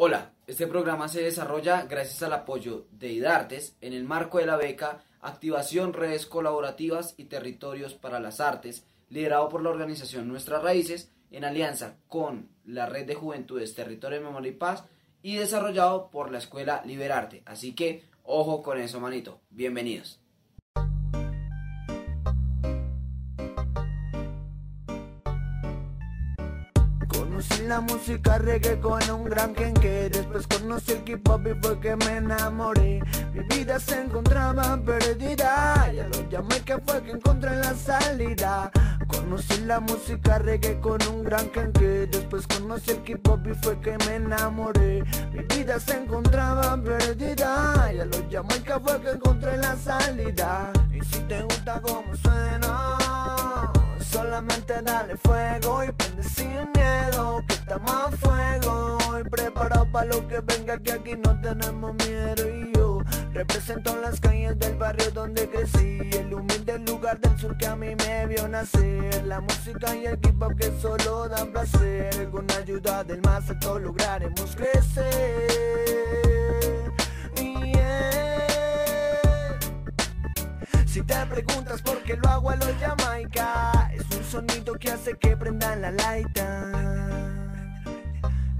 Hola, 0.00 0.32
este 0.46 0.66
programa 0.66 1.08
se 1.08 1.22
desarrolla 1.22 1.82
gracias 1.86 2.22
al 2.22 2.32
apoyo 2.32 2.86
de 2.92 3.10
IDARTES 3.10 3.76
en 3.80 3.92
el 3.92 4.04
marco 4.04 4.38
de 4.38 4.46
la 4.46 4.56
beca 4.56 5.02
Activación 5.20 5.92
Redes 5.92 6.26
Colaborativas 6.26 7.14
y 7.16 7.24
Territorios 7.24 7.94
para 7.94 8.20
las 8.20 8.38
Artes, 8.40 8.84
liderado 9.08 9.48
por 9.48 9.62
la 9.62 9.70
organización 9.70 10.28
Nuestras 10.28 10.62
Raíces, 10.62 11.10
en 11.30 11.44
alianza 11.44 11.96
con 12.08 12.48
la 12.64 12.86
Red 12.86 13.06
de 13.06 13.14
Juventudes 13.14 13.74
Territorio 13.74 14.18
de 14.18 14.24
Memoria 14.24 14.50
y 14.50 14.54
Paz 14.54 14.84
y 15.22 15.36
desarrollado 15.36 16.10
por 16.10 16.30
la 16.30 16.38
Escuela 16.38 16.82
Liberarte. 16.84 17.42
Así 17.44 17.74
que, 17.74 18.04
ojo 18.24 18.62
con 18.62 18.78
eso, 18.78 19.00
manito. 19.00 19.40
Bienvenidos. 19.50 20.20
Conocí 27.08 27.62
la 27.62 27.80
música 27.80 28.38
reggae 28.38 28.80
con 28.80 29.10
un 29.10 29.24
gran 29.24 29.54
que 29.54 30.08
Después 30.08 30.46
conocí 30.46 30.92
el 30.92 31.08
hip 31.08 31.28
hop 31.28 31.46
y 31.46 31.54
fue 31.62 31.78
que 31.78 31.94
me 31.94 32.16
enamoré 32.16 33.00
Mi 33.32 33.56
vida 33.56 33.78
se 33.78 34.00
encontraba 34.00 34.76
perdida 34.84 35.92
Ya 35.92 36.08
lo 36.08 36.28
llamé 36.28 36.60
que 36.64 36.78
fue 36.78 37.02
que 37.02 37.12
encontré 37.12 37.54
la 37.56 37.74
salida 37.74 38.72
Conocí 39.08 39.60
la 39.64 39.80
música 39.80 40.38
reggae 40.38 40.78
con 40.80 40.98
un 41.08 41.24
gran 41.24 41.48
que 41.50 42.06
Después 42.06 42.46
conocí 42.46 42.90
el 42.90 43.02
hip 43.06 43.26
hop 43.28 43.40
y 43.46 43.54
fue 43.54 43.80
que 43.80 43.96
me 44.06 44.16
enamoré. 44.16 45.02
Mi 45.32 45.42
vida 45.54 45.80
se 45.80 45.96
encontraba 45.96 46.76
perdida. 46.82 47.90
Ya 47.92 48.04
lo 48.04 48.28
llamé 48.28 48.62
que 48.62 48.74
fue 48.80 49.00
que 49.00 49.10
encontré 49.10 49.56
la 49.56 49.76
salida. 49.76 50.72
Y 50.92 51.04
si 51.04 51.20
te 51.22 51.42
gusta 51.42 51.80
como 51.80 52.14
suena 52.16 53.72
Solamente 54.10 54.80
dale 54.82 55.16
fuego 55.16 55.84
y 55.84 55.92
prende 55.92 56.22
sin 56.22 56.70
miedo 56.74 57.42
Que 57.46 57.54
estamos 57.54 57.90
a 57.90 58.10
fuego. 58.10 58.98
Y 59.20 59.28
preparado 59.28 59.90
para 59.92 60.06
lo 60.06 60.26
que 60.28 60.40
venga 60.40 60.78
que 60.78 60.92
aquí 60.92 61.14
no 61.16 61.40
tenemos 61.40 61.94
miedo 61.94 62.48
Y 62.48 62.72
yo 62.74 62.87
represento 63.32 63.96
las 63.96 64.20
calles 64.20 64.58
del 64.58 64.76
barrio 64.76 65.10
donde 65.10 65.48
crecí 65.48 65.98
El 66.12 66.32
humilde 66.32 66.78
lugar 66.80 67.20
del 67.20 67.38
sur 67.38 67.56
que 67.56 67.66
a 67.66 67.76
mí 67.76 67.94
me 67.94 68.26
vio 68.26 68.48
nacer. 68.48 69.24
La 69.24 69.40
música 69.40 69.94
y 69.94 70.06
el 70.06 70.18
hip 70.22 70.40
hop 70.42 70.56
que 70.56 70.72
solo 70.80 71.28
dan 71.28 71.52
placer 71.52 72.30
Con 72.30 72.46
ayuda 72.50 73.04
del 73.04 73.20
más 73.22 73.48
alto 73.50 73.78
lograremos 73.78 74.56
crecer. 74.56 75.78
Si 80.86 81.02
te 81.02 81.26
preguntas 81.26 81.80
por 81.82 82.02
qué 82.02 82.16
lo 82.16 82.28
hago 82.28 82.50
a 82.50 82.56
los 82.56 82.74
Jamaica 82.80 83.90
Es 83.94 84.16
un 84.16 84.24
sonido 84.24 84.74
que 84.74 84.90
hace 84.90 85.16
que 85.16 85.36
prendan 85.36 85.82
la 85.82 85.92
laita. 85.92 86.72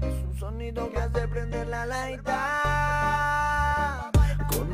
Es 0.01 0.23
un 0.25 0.37
sonido 0.39 0.89
que 0.89 0.99
hace 0.99 1.27
prender 1.27 1.67
la 1.67 1.85
laita 1.85 2.78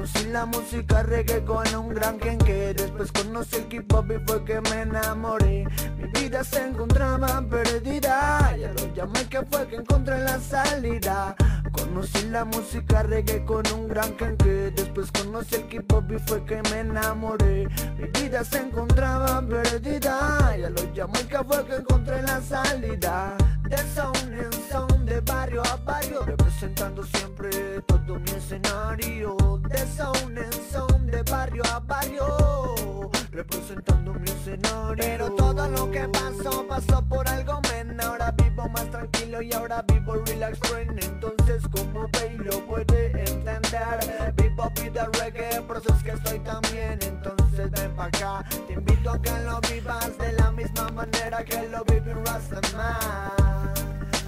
Conocí 0.06 0.28
la 0.30 0.46
música 0.46 1.02
reggae 1.02 1.44
con 1.44 1.76
un 1.76 1.90
gran 1.90 2.20
que 2.20 2.76
Después 2.76 3.12
conocí 3.12 3.56
el 3.56 3.74
hip 3.74 3.92
hop 3.92 4.06
y 4.12 4.24
fue 4.28 4.46
que 4.46 4.62
me 4.62 4.82
enamoré. 4.84 5.66
Mi 5.98 6.22
vida 6.22 6.44
se 6.44 6.68
encontraba 6.68 7.42
perdida. 7.50 8.56
Ya 8.56 8.72
lo 8.74 8.94
llamé 8.94 9.28
que 9.28 9.42
fue 9.50 9.68
que 9.68 9.78
encontré 9.78 10.20
la 10.20 10.40
salida. 10.40 11.36
Conocí 11.72 12.30
la 12.30 12.46
música 12.46 13.02
reggae 13.02 13.44
con 13.46 13.64
un 13.74 13.88
gran 13.88 14.14
que 14.14 14.72
Después 14.76 15.12
conocí 15.12 15.56
el 15.56 15.74
hip 15.74 15.92
hop 15.92 16.12
y 16.12 16.20
fue 16.20 16.46
que 16.46 16.62
me 16.70 16.82
enamoré. 16.82 17.68
Mi 17.98 18.08
vida 18.22 18.44
se 18.44 18.60
encontraba 18.60 19.42
perdida. 19.42 20.56
Ya 20.56 20.70
lo 20.70 20.94
llamé 20.94 21.20
que 21.28 21.40
fue 21.44 21.66
que 21.66 21.76
encontré 21.78 22.22
la 22.22 22.40
salida. 22.42 23.36
De 23.68 23.78
sound 23.96 24.34
en 24.34 24.54
sound, 24.70 25.10
de 25.10 25.20
barrio 25.22 25.64
a 25.64 25.78
barrio 25.78 26.45
Representando 26.56 27.04
siempre 27.04 27.82
todo 27.82 28.18
mi 28.18 28.32
escenario. 28.32 29.36
De 29.68 29.78
sound 29.88 30.38
en 30.38 30.54
sound, 30.72 31.12
de 31.12 31.22
barrio 31.24 31.62
a 31.66 31.82
barrio 31.82 33.12
Representando 33.30 34.14
mi 34.14 34.30
escenario. 34.30 34.96
Pero 34.96 35.32
todo 35.32 35.68
lo 35.68 35.92
que 35.92 36.08
pasó, 36.08 36.66
pasó 36.66 37.02
por 37.10 37.28
algo 37.28 37.60
menos 37.74 38.06
Ahora 38.06 38.32
vivo 38.32 38.70
más 38.70 38.90
tranquilo 38.90 39.42
y 39.42 39.52
ahora 39.52 39.84
vivo 39.86 40.16
relax 40.26 40.58
friend. 40.60 41.04
Entonces 41.04 41.62
como 41.68 42.08
ve 42.14 42.38
lo 42.40 42.66
puede 42.66 43.12
entender 43.30 44.34
Vivo 44.38 44.72
vida 44.82 45.10
reggae, 45.20 45.62
por 45.64 45.80
eso 45.80 45.94
es 45.94 46.04
que 46.04 46.12
estoy 46.12 46.40
tan 46.40 46.62
bien. 46.72 46.98
Entonces 47.02 47.70
ven 47.70 47.94
pa' 47.98 48.06
acá, 48.06 48.46
te 48.66 48.74
invito 48.76 49.12
a 49.12 49.22
que 49.22 49.32
lo 49.44 49.60
vivas 49.60 50.18
De 50.18 50.32
la 50.32 50.52
misma 50.52 50.88
manera 50.92 51.44
que 51.44 51.68
lo 51.68 51.84
vive 51.84 52.14
un 52.14 52.26
Rastaman. 52.26 53.76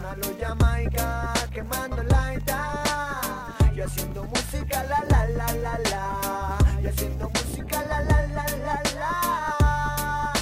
A 0.08 0.16
lo 0.16 0.28
Jamaica, 0.40 1.34
quemando 1.52 2.07
haciendo 3.88 4.24
música 4.26 4.84
la 4.84 5.04
la 5.10 5.28
la 5.30 5.54
la 5.54 5.80
la. 5.90 6.58
Y 6.84 6.88
haciendo 6.88 7.30
música 7.30 7.84
la 7.84 8.02
la 8.02 8.28
la 8.28 8.46
la 8.66 8.82
la. 9.00 10.34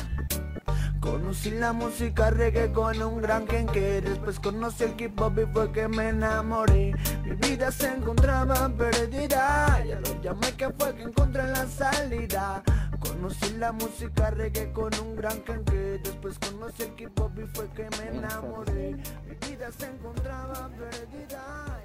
Conocí 0.99 1.51
la 1.51 1.71
música 1.73 2.31
reggae 2.31 2.71
con 2.71 3.01
un 3.01 3.21
gran 3.21 3.45
que 3.45 4.01
Después 4.01 4.39
conocí 4.39 4.83
el 4.83 4.99
hip 4.99 5.19
hop 5.21 5.39
y 5.39 5.45
fue 5.53 5.71
que 5.71 5.87
me 5.87 6.09
enamoré. 6.09 6.93
Mi 7.23 7.35
vida 7.35 7.71
se 7.71 7.87
encontraba 7.93 8.69
perdida. 8.69 9.83
Ya 9.85 9.99
lo 9.99 10.21
llamé 10.21 10.51
que 10.53 10.69
fue 10.71 10.95
que 10.95 11.03
encontré 11.03 11.43
la 11.47 11.67
salida. 11.67 12.63
Conocí 12.99 13.53
la 13.57 13.71
música 13.71 14.31
reggae 14.31 14.71
con 14.71 14.91
un 14.99 15.15
gran 15.15 15.39
que 15.41 15.99
Después 16.03 16.39
conocí 16.39 16.83
el 16.83 16.93
hip 16.97 17.19
hop 17.19 17.31
y 17.37 17.45
fue 17.55 17.67
que 17.69 17.87
me 17.97 18.17
enamoré. 18.17 18.95
Mi 19.27 19.35
vida 19.47 19.69
se 19.77 19.85
encontraba 19.85 20.69
perdida 20.69 21.84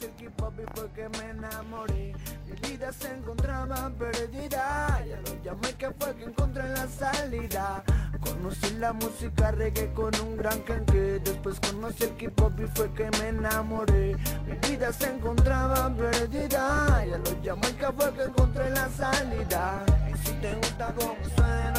Y 0.00 0.28
fue 0.74 0.90
que 0.92 1.08
me 1.08 1.30
enamoré. 1.30 2.14
Mi 2.46 2.68
vida 2.68 2.92
se 2.92 3.12
encontraba 3.12 3.90
perdida. 3.98 5.04
Ya 5.04 5.20
lo 5.20 5.42
llamé 5.42 5.72
que 5.74 5.90
fue 5.90 6.14
que 6.14 6.24
encontré 6.24 6.68
la 6.68 6.86
salida. 6.86 7.82
Conocí 8.20 8.74
la 8.74 8.92
música 8.92 9.50
reggae 9.50 9.92
con 9.94 10.12
un 10.20 10.36
gran 10.36 10.60
que 10.62 11.20
Después 11.20 11.58
conocí 11.60 12.04
el 12.04 12.14
hip 12.22 12.40
hop 12.40 12.60
y 12.60 12.66
fue 12.68 12.92
que 12.92 13.10
me 13.18 13.28
enamoré. 13.28 14.16
Mi 14.46 14.68
vida 14.68 14.92
se 14.92 15.10
encontraba 15.10 15.92
perdida. 15.94 17.04
Ya 17.04 17.18
lo 17.18 17.42
llamé 17.42 17.68
que 17.74 17.86
fue 17.86 18.12
que 18.14 18.22
encontré 18.22 18.70
la 18.70 18.88
salida. 18.90 19.84
Si 20.24 20.32
te 20.34 20.54
gusta 20.54 20.94
como 20.94 21.16
suena 21.36 21.77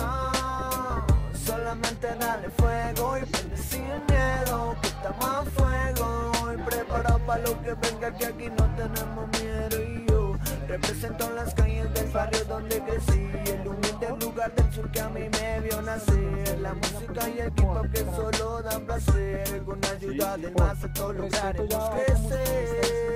Solamente 1.50 2.08
dale 2.20 2.48
fuego 2.52 3.18
y 3.18 3.26
prende 3.26 3.58
sin 3.58 3.82
miedo 4.08 4.76
Que 4.82 4.88
estamos 4.88 5.26
a 5.26 5.44
fuego. 5.46 6.32
Y 6.54 6.62
preparado 6.62 7.18
para 7.26 7.42
lo 7.42 7.60
que 7.64 7.74
venga 7.74 8.16
que 8.16 8.26
aquí 8.28 8.50
no 8.56 8.66
tenemos 8.76 9.28
miedo. 9.42 9.81
Y 9.81 10.06
yo 10.07 10.36
represento 10.68 11.28
las 11.31 11.56
calles 11.56 11.92
del 11.96 12.07
barrio 12.12 12.46
donde 12.46 12.80
crecí 12.84 13.31
El 13.48 13.68
humilde 13.68 14.16
lugar 14.22 14.54
del 14.54 14.72
sur 14.72 14.92
que 14.92 15.00
a 15.00 15.10
mí 15.10 15.22
me 15.28 15.60
vio 15.62 15.81
nacer. 15.81 16.60
La 16.60 16.75
música 16.75 17.28
y 17.28 17.40
el 17.40 17.52
hop 17.66 17.92
que 17.94 18.06
solo 18.16 18.62
dan 18.62 18.86
placer 18.86 19.63
Con 19.63 19.80
ayuda 19.86 20.38
del 20.38 20.54
más 20.54 20.84
alto 20.84 21.13
lograremos 21.13 21.90
crecer 21.90 23.10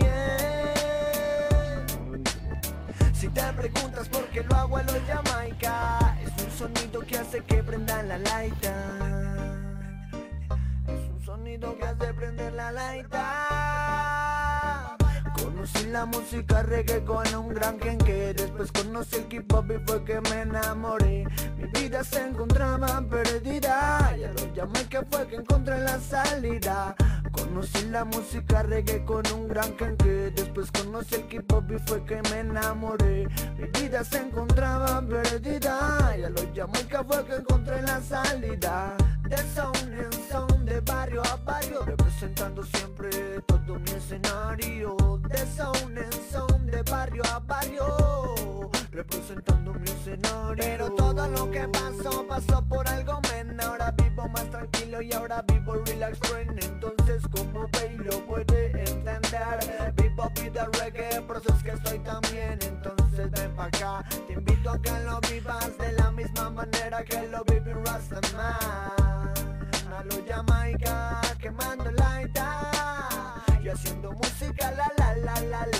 Yeah. 0.00 0.42
Si 3.12 3.28
te 3.28 3.42
preguntas 3.52 4.08
por 4.08 4.24
qué 4.30 4.42
lo 4.42 4.56
hago 4.56 4.76
a 4.78 4.82
los 4.82 4.98
Jamaica 5.06 6.01
sonido 6.62 7.00
que 7.00 7.18
hace 7.18 7.40
que 7.40 7.62
prendan 7.62 8.08
la 8.08 8.18
laita. 8.18 8.74
Es 10.86 11.10
un 11.10 11.20
sonido 11.24 11.76
que 11.76 11.84
hace 11.84 12.14
prender 12.14 12.52
la 12.52 12.70
laita. 12.70 13.26
Conocí 15.42 15.86
la 15.86 16.06
música 16.06 16.62
reggae 16.62 17.04
con 17.04 17.26
un 17.34 17.48
gran 17.54 17.78
que 17.78 18.32
Después 18.34 18.70
conocí 18.70 19.16
el 19.16 19.26
hip 19.32 19.52
hop 19.52 19.72
y 19.72 19.78
fue 19.86 20.04
que 20.04 20.20
me 20.20 20.42
enamoré. 20.42 21.26
Mi 21.56 21.64
vida 21.80 22.04
se 22.04 22.20
encontraba 22.28 23.02
perdida. 23.10 24.14
Ya 24.16 24.32
lo 24.32 24.54
llamé 24.54 24.84
que 24.88 25.00
fue 25.10 25.26
que 25.26 25.36
encontré 25.36 25.78
la 25.80 25.98
salida 25.98 26.94
Conocí 27.32 27.86
la 27.88 28.04
música 28.04 28.62
reggae 28.62 29.04
con 29.04 29.22
un 29.32 29.48
gran 29.48 29.72
canque. 29.72 30.30
Después 30.34 30.70
conocí 30.70 31.14
el 31.16 31.26
hip 31.30 31.52
hop 31.52 31.64
y 31.72 31.78
fue 31.86 32.04
que 32.04 32.20
me 32.30 32.40
enamoré. 32.40 33.28
Mi 33.58 33.66
vida 33.80 34.04
se 34.04 34.18
encontraba 34.18 35.00
perdida 35.02 36.14
Y 36.18 36.22
a 36.22 36.30
los 36.30 36.46
Jamaica 36.54 37.04
fue 37.04 37.24
que 37.24 37.36
encontré 37.36 37.82
la 37.82 38.00
salida. 38.00 38.96
De 39.28 39.38
sound 39.54 39.92
en 39.92 40.12
sound, 40.28 40.68
de 40.68 40.80
barrio 40.80 41.22
a 41.22 41.36
barrio 41.36 41.84
Representando 41.86 42.62
siempre 42.64 43.40
todo 43.46 43.78
mi 43.78 43.90
escenario. 43.90 44.96
De 45.28 45.38
sound 45.56 45.96
en 45.96 46.12
sound, 46.30 46.70
de 46.70 46.82
barrio 46.82 47.22
a 47.32 47.38
barrio 47.38 48.70
Representando 48.90 49.72
mi 49.72 49.88
escenario. 49.88 50.56
Pero 50.56 50.90
todo 50.92 51.28
lo 51.28 51.50
que 51.50 51.66
pasó, 51.68 52.26
pasó 52.26 52.62
por 52.68 52.86
algo 52.88 53.20
men 53.30 53.58
Ahora 53.60 53.90
vivo 53.92 54.28
más 54.28 54.50
tranquilo 54.50 55.00
y 55.00 55.12
ahora 55.12 55.42
vivo 55.42 55.74
relax 55.86 56.18
friend. 56.18 56.62
Entonces 56.62 57.01
como 57.30 57.68
ve 57.68 57.96
lo 57.98 58.24
puede 58.26 58.70
entender. 58.70 59.92
Vivo 59.96 60.30
vida 60.40 60.68
reggae, 60.78 61.20
por 61.22 61.36
es 61.36 61.62
que 61.62 61.70
estoy 61.72 61.98
tan 62.00 62.20
bien 62.32 62.58
Entonces 62.62 63.30
ven 63.30 63.54
pa' 63.54 63.66
acá, 63.66 64.04
te 64.26 64.32
invito 64.34 64.70
a 64.70 64.80
que 64.80 64.90
lo 65.00 65.20
vivas 65.20 65.76
De 65.78 65.92
la 65.92 66.10
misma 66.10 66.50
manera 66.50 67.04
que 67.04 67.28
lo 67.28 67.44
vive 67.44 67.74
Rastaman. 67.74 69.32
A 69.94 70.04
lo 70.04 70.16
Jamaica, 70.26 71.20
quemando 71.38 71.90
la 71.90 72.22
Y 73.62 73.68
haciendo 73.68 74.12
música 74.12 74.72
la 74.72 74.90
la 74.96 75.14
la 75.14 75.40
la 75.40 75.71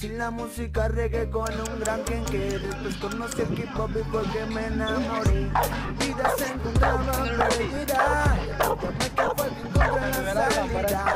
Conocí 0.00 0.16
la 0.16 0.30
música 0.30 0.88
reggae 0.88 1.28
con 1.28 1.44
un 1.60 1.80
gran 1.80 2.02
quenque 2.04 2.58
Después 2.58 2.96
conocí 2.96 3.42
el 3.42 3.58
hip 3.58 3.78
hop 3.78 3.90
y 3.90 4.02
fue 4.10 4.22
que 4.32 4.46
me 4.46 4.66
enamoré. 4.66 5.50
Vida 5.98 6.32
se 6.38 6.46
encontraba 6.46 7.22
perdida 7.36 8.38
Ya 8.56 9.28
me 9.36 9.44
encontré 9.60 10.32
la 10.34 10.50
salida. 10.50 11.12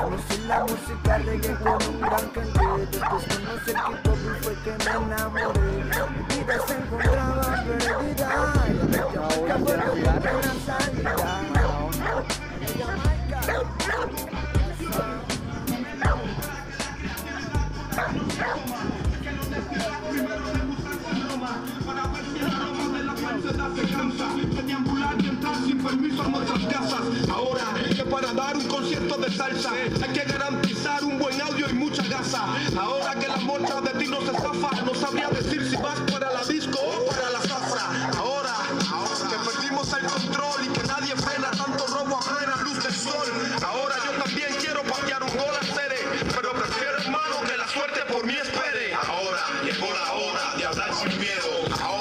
Conocí 0.00 0.38
la 0.46 0.60
música 0.60 1.18
reggae 1.18 1.54
con 1.56 1.78
un 1.88 2.00
gran 2.00 2.30
quenque 2.30 2.66
Después 2.92 3.24
conocí 3.26 3.70
el 3.70 3.78
hip 3.90 4.06
hop 4.06 4.18
y 4.22 4.44
fue 4.44 4.54
que 4.62 4.72
me 4.84 4.90
enamoré. 5.06 5.70
Vida 6.28 6.56
se 6.68 6.74
encontraba 6.74 7.64
perdida 7.66 8.28
Ya 9.48 9.58
me 9.58 9.72
encontré 9.72 10.02
la 10.04 10.14
salida 10.66 11.30
Ahora 27.32 27.64
que 27.96 28.04
para 28.04 28.32
dar 28.32 28.56
un 28.56 28.64
concierto 28.68 29.16
de 29.16 29.28
salsa 29.32 29.72
hay 29.72 30.12
que 30.12 30.24
garantizar 30.24 31.02
un 31.02 31.18
buen 31.18 31.40
audio 31.40 31.68
y 31.68 31.72
mucha 31.72 32.04
gasa. 32.04 32.44
Ahora 32.78 33.14
que 33.16 33.26
la 33.26 33.38
mocha 33.38 33.80
de 33.80 33.98
ti 33.98 34.06
no 34.06 34.20
se 34.20 34.32
zafa, 34.32 34.82
no 34.84 34.94
sabría 34.94 35.28
decir 35.30 35.68
si 35.68 35.76
vas 35.76 35.98
para 36.12 36.32
la 36.32 36.44
disco 36.44 36.78
o 36.78 37.06
para 37.06 37.30
la 37.30 37.40
salsa. 37.40 38.10
Ahora, 38.16 38.54
ahora 38.88 39.30
que 39.30 39.50
perdimos 39.50 39.92
el 39.92 40.06
control 40.06 40.64
y 40.64 40.68
que 40.68 40.86
nadie 40.86 41.16
frena 41.16 41.50
tanto 41.50 41.84
robo 41.88 42.18
a 42.18 42.20
plena 42.20 42.56
luz 42.62 42.84
del 42.84 42.94
sol. 42.94 43.26
Ahora 43.66 43.96
yo 44.06 44.22
también 44.22 44.50
quiero 44.60 44.84
patear 44.84 45.24
un 45.24 45.30
gol 45.30 45.54
a 45.60 45.64
Cere, 45.74 45.98
pero 46.36 46.52
prefiero 46.52 46.98
hermano 46.98 47.40
que 47.48 47.56
la 47.56 47.66
suerte 47.66 48.00
por 48.12 48.24
mí 48.24 48.34
espere. 48.34 48.94
Ahora 48.94 49.42
llegó 49.64 49.92
la 49.92 50.12
hora 50.12 50.56
de 50.56 50.66
hablar 50.66 50.94
sin 50.94 51.18
miedo. 51.18 51.50
Ahora, 51.82 51.99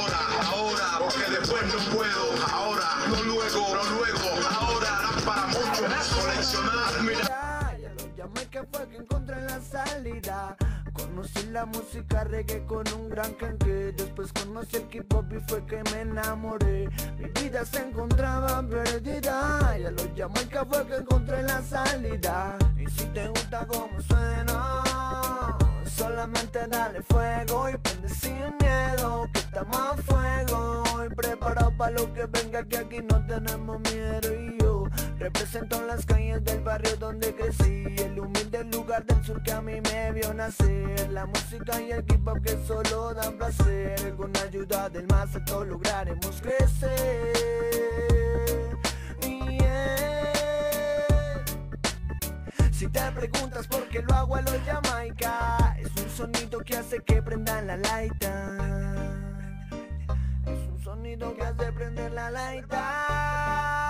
fue 8.71 8.87
que 8.89 8.97
encontré 8.97 9.41
la 9.41 9.59
salida. 9.61 10.55
Conocí 10.93 11.47
la 11.47 11.65
música 11.65 12.23
reggae 12.23 12.65
con 12.65 12.85
un 12.93 13.09
gran 13.09 13.33
canque. 13.33 13.93
Después 13.95 14.33
conocí 14.33 14.77
el 14.77 14.87
hip 14.91 15.13
hop 15.13 15.25
y 15.31 15.39
fue 15.47 15.65
que 15.65 15.83
me 15.91 16.01
enamoré. 16.01 16.89
Mi 17.17 17.29
vida 17.41 17.65
se 17.65 17.79
encontraba 17.79 18.61
perdida. 18.67 19.77
Ya 19.77 19.91
lo 19.91 20.13
llamé 20.15 20.47
que 20.49 20.59
fue 20.65 20.87
que 20.87 20.95
encontré 20.95 21.43
la 21.43 21.61
salida. 21.61 22.57
Y 22.77 22.89
si 22.89 23.05
te 23.07 23.27
gusta 23.27 23.67
como 23.67 23.99
suena 24.01 25.57
Solamente 25.85 26.65
dale 26.67 27.01
fuego 27.01 27.69
y 27.69 27.77
prende 27.77 28.07
sin 28.07 28.55
miedo 28.61 29.27
Que 29.33 29.39
estamos 29.39 29.77
a 29.77 29.97
fuego. 29.97 30.83
Y 31.05 31.15
preparado 31.15 31.75
para 31.77 31.91
lo 31.91 32.13
que 32.13 32.25
venga 32.25 32.63
que 32.63 32.77
aquí 32.77 32.99
no 33.01 33.25
tenemos 33.25 33.79
miedo 33.81 34.58
represento 35.29 35.85
las 35.85 36.05
calles 36.05 36.43
del 36.43 36.61
barrio 36.61 36.95
donde 36.97 37.35
crecí. 37.35 37.85
El 38.03 38.19
humilde 38.19 38.63
lugar 38.65 39.05
del 39.05 39.23
sur 39.23 39.41
que 39.43 39.51
a 39.51 39.61
mí 39.61 39.79
me 39.81 40.11
vio 40.11 40.33
nacer. 40.33 41.09
La 41.11 41.25
música 41.27 41.79
y 41.79 41.91
el 41.91 41.99
hip 41.99 42.27
hop 42.27 42.41
que 42.41 42.57
solo 42.65 43.13
dan 43.13 43.37
placer. 43.37 44.15
Con 44.15 44.35
ayuda 44.37 44.89
del 44.89 45.05
más 45.07 45.35
alto 45.35 45.63
lograremos 45.65 46.41
crecer. 46.41 47.33
Si 52.71 52.87
te 52.87 53.11
preguntas 53.11 53.67
por 53.67 53.87
qué 53.89 54.01
lo 54.01 54.13
hago 54.15 54.37
a 54.37 54.41
los 54.41 54.57
Jamaica 54.65 55.75
Es 55.79 55.91
un 56.01 56.09
sonido 56.09 56.59
que 56.59 56.77
hace 56.77 57.03
que 57.03 57.21
prendan 57.21 57.67
la 57.67 57.75
laita. 57.75 58.57
Es 60.45 60.59
un 60.71 60.81
sonido 60.81 61.35
que 61.35 61.43
hace 61.43 61.71
prender 61.73 62.13
la 62.13 62.31
laita 62.31 63.88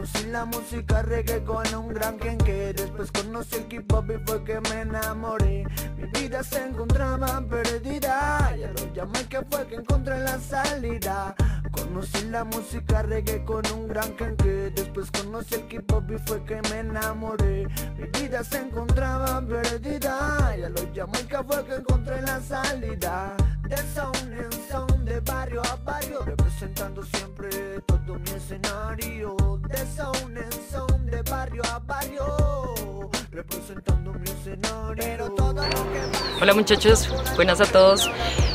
Conocí 0.00 0.26
la 0.28 0.46
música 0.46 1.02
reggae 1.02 1.44
con 1.44 1.74
un 1.74 1.88
gran 1.88 2.16
quenque 2.16 2.72
Después 2.72 3.12
conocí 3.12 3.56
el 3.56 3.70
hip 3.70 3.92
hop 3.92 4.10
y 4.10 4.16
fue 4.26 4.42
que 4.44 4.58
me 4.58 4.80
enamoré. 4.80 5.66
Mi 5.98 6.06
vida 6.18 6.42
se 6.42 6.64
encontraba 6.64 7.44
perdida 7.46 8.56
Ya 8.56 8.72
lo 8.72 8.94
llamé 8.94 9.26
que 9.28 9.42
fue 9.50 9.66
que 9.66 9.74
encontré 9.74 10.18
la 10.20 10.38
salida. 10.38 11.34
Conocí 11.70 12.24
la 12.30 12.44
música 12.44 13.02
reggae 13.02 13.44
con 13.44 13.62
un 13.74 13.88
gran 13.88 14.16
quenque 14.16 14.72
Después 14.74 15.10
conocí 15.10 15.56
el 15.56 15.70
hip 15.70 15.92
hop 15.92 16.10
y 16.10 16.18
fue 16.26 16.42
que 16.44 16.62
me 16.70 16.78
enamoré. 16.78 17.66
Mi 17.98 18.06
vida 18.18 18.42
se 18.42 18.56
encontraba 18.56 19.46
perdida 19.46 20.56
Ya 20.56 20.70
lo 20.70 20.90
llamé 20.94 21.26
que 21.28 21.44
fue 21.44 21.66
que 21.66 21.74
encontré 21.74 22.22
la 22.22 22.40
salida. 22.40 23.36
De 23.68 23.76
sound 23.76 24.32
en 24.32 24.50
sound, 24.66 24.89
barrio 25.30 25.62
a 25.62 25.76
barrio 25.84 26.20
Representando 26.24 27.02
siempre 27.04 27.80
todo 27.86 28.18
mi 28.18 28.30
escenario 28.30 29.36
De 29.68 29.78
sound 29.96 30.36
en 30.36 30.52
sound, 30.70 31.10
de 31.10 31.22
barrio 31.30 31.62
a 31.72 31.78
barrio 31.78 33.10
Representando 33.30 34.12
mi 34.12 34.28
escenario 34.28 34.94
Pero 34.96 35.30
todo 35.30 35.62
lo 35.62 35.70
que 35.70 36.00
Hola 36.42 36.54
muchachos, 36.54 37.06
buenas 37.36 37.60
a 37.60 37.66
todos. 37.66 38.10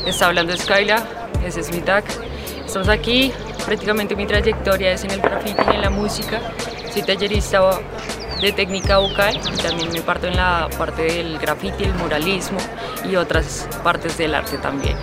Está 0.06 0.26
hablando 0.26 0.56
Skyla, 0.56 1.06
ese 1.44 1.60
es 1.60 1.70
mi 1.70 1.80
tag. 1.80 2.02
Estamos 2.64 2.88
aquí, 2.88 3.32
prácticamente 3.64 4.16
mi 4.16 4.26
trayectoria 4.26 4.90
es 4.90 5.04
en 5.04 5.12
el 5.12 5.20
graffiti 5.20 5.62
y 5.70 5.76
en 5.76 5.82
la 5.82 5.90
música. 5.90 6.40
Soy 6.92 7.02
tallerista 7.02 7.60
de 8.40 8.50
técnica 8.50 8.98
vocal 8.98 9.40
y 9.54 9.56
también 9.62 9.92
me 9.92 10.02
parto 10.02 10.26
en 10.26 10.36
la 10.36 10.68
parte 10.76 11.02
del 11.02 11.38
graffiti, 11.38 11.84
el 11.84 11.94
muralismo 11.94 12.58
y 13.08 13.14
otras 13.14 13.68
partes 13.84 14.18
del 14.18 14.34
arte 14.34 14.58
también. 14.58 14.96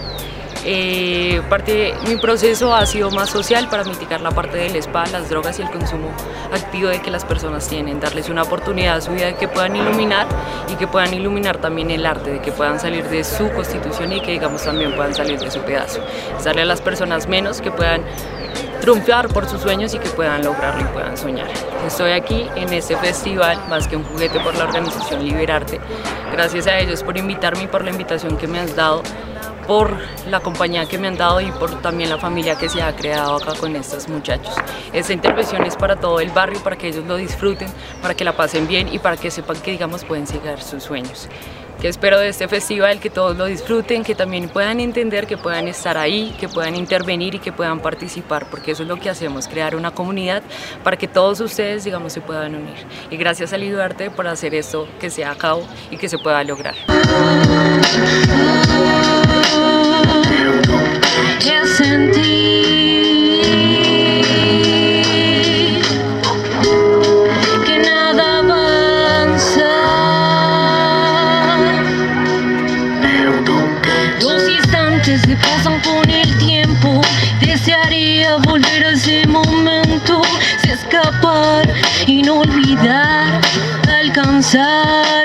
Eh, 0.65 1.41
parte, 1.49 1.93
mi 2.07 2.15
proceso 2.15 2.73
ha 2.73 2.85
sido 2.85 3.11
más 3.11 3.29
social 3.29 3.67
para 3.69 3.83
mitigar 3.83 4.21
la 4.21 4.31
parte 4.31 4.57
del 4.57 4.75
spa, 4.77 5.05
las 5.07 5.29
drogas 5.29 5.59
y 5.59 5.61
el 5.61 5.69
consumo 5.69 6.09
activo 6.53 6.89
de 6.89 7.01
que 7.01 7.11
las 7.11 7.25
personas 7.25 7.67
tienen, 7.67 7.99
darles 7.99 8.29
una 8.29 8.43
oportunidad 8.43 8.97
a 8.97 9.01
su 9.01 9.11
vida 9.11 9.25
de 9.25 9.35
que 9.35 9.47
puedan 9.47 9.75
iluminar 9.75 10.25
y 10.71 10.75
que 10.75 10.87
puedan 10.87 11.13
iluminar 11.13 11.57
también 11.57 11.91
el 11.91 12.05
arte, 12.05 12.31
de 12.31 12.41
que 12.41 12.51
puedan 12.51 12.79
salir 12.79 13.03
de 13.09 13.23
su 13.23 13.49
constitución 13.51 14.13
y 14.13 14.21
que 14.21 14.31
digamos 14.31 14.63
también 14.63 14.95
puedan 14.95 15.13
salir 15.13 15.39
de 15.39 15.51
su 15.51 15.59
pedazo. 15.61 15.99
Darle 16.43 16.61
a 16.61 16.65
las 16.65 16.81
personas 16.81 17.27
menos 17.27 17.59
que 17.59 17.71
puedan 17.71 18.03
triunfar 18.79 19.29
por 19.29 19.47
sus 19.47 19.61
sueños 19.61 19.93
y 19.93 19.99
que 19.99 20.09
puedan 20.09 20.43
lograrlo 20.43 20.81
y 20.81 20.93
puedan 20.93 21.17
soñar. 21.17 21.47
Estoy 21.87 22.11
aquí 22.11 22.47
en 22.55 22.71
este 22.73 22.95
festival, 22.97 23.57
más 23.69 23.87
que 23.87 23.95
un 23.95 24.03
juguete 24.03 24.39
por 24.39 24.55
la 24.55 24.65
organización 24.65 25.25
Liberarte. 25.25 25.79
Gracias 26.31 26.67
a 26.67 26.79
ellos 26.79 27.03
por 27.03 27.17
invitarme 27.17 27.63
y 27.63 27.67
por 27.67 27.83
la 27.83 27.91
invitación 27.91 28.37
que 28.37 28.47
me 28.47 28.59
has 28.59 28.75
dado 28.75 29.03
por 29.67 29.97
la 30.29 30.39
compañía 30.39 30.85
que 30.85 30.97
me 30.97 31.07
han 31.07 31.17
dado 31.17 31.41
y 31.41 31.51
por 31.51 31.81
también 31.81 32.09
la 32.09 32.17
familia 32.17 32.57
que 32.57 32.69
se 32.69 32.81
ha 32.81 32.95
creado 32.95 33.35
acá 33.35 33.53
con 33.59 33.75
estos 33.75 34.07
muchachos. 34.07 34.53
Esta 34.91 35.13
intervención 35.13 35.63
es 35.65 35.75
para 35.75 35.95
todo 35.95 36.19
el 36.19 36.29
barrio, 36.29 36.61
para 36.63 36.77
que 36.77 36.87
ellos 36.87 37.05
lo 37.05 37.17
disfruten, 37.17 37.67
para 38.01 38.13
que 38.13 38.23
la 38.23 38.35
pasen 38.35 38.67
bien 38.67 38.93
y 38.93 38.99
para 38.99 39.17
que 39.17 39.31
sepan 39.31 39.57
que 39.57 39.71
digamos 39.71 40.03
pueden 40.05 40.27
seguir 40.27 40.59
sus 40.61 40.83
sueños. 40.83 41.29
Que 41.81 41.89
espero 41.89 42.17
de 42.17 42.29
este 42.29 42.47
festival 42.47 42.99
que 42.99 43.09
todos 43.09 43.35
lo 43.35 43.45
disfruten, 43.45 44.03
que 44.03 44.15
también 44.15 44.47
puedan 44.47 44.79
entender, 44.79 45.27
que 45.27 45.35
puedan 45.37 45.67
estar 45.67 45.97
ahí, 45.97 46.33
que 46.39 46.47
puedan 46.47 46.75
intervenir 46.75 47.35
y 47.35 47.39
que 47.39 47.51
puedan 47.51 47.81
participar, 47.81 48.45
porque 48.49 48.71
eso 48.71 48.83
es 48.83 48.89
lo 48.89 48.97
que 48.97 49.09
hacemos, 49.09 49.49
crear 49.49 49.75
una 49.75 49.91
comunidad 49.91 50.43
para 50.81 50.95
que 50.95 51.09
todos 51.09 51.41
ustedes 51.41 51.83
digamos 51.83 52.13
se 52.13 52.21
puedan 52.21 52.55
unir. 52.55 52.85
Y 53.09 53.17
gracias 53.17 53.51
a 53.51 53.57
Liduarte 53.57 54.11
por 54.11 54.27
hacer 54.27 54.55
esto 54.55 54.87
que 54.99 55.09
sea 55.09 55.31
a 55.31 55.35
cabo 55.35 55.67
y 55.91 55.97
que 55.97 56.07
se 56.07 56.17
pueda 56.17 56.41
lograr. 56.45 56.75
Y 82.07 82.21
no 82.21 82.39
olvidar, 82.39 83.41
alcanzar 83.87 85.22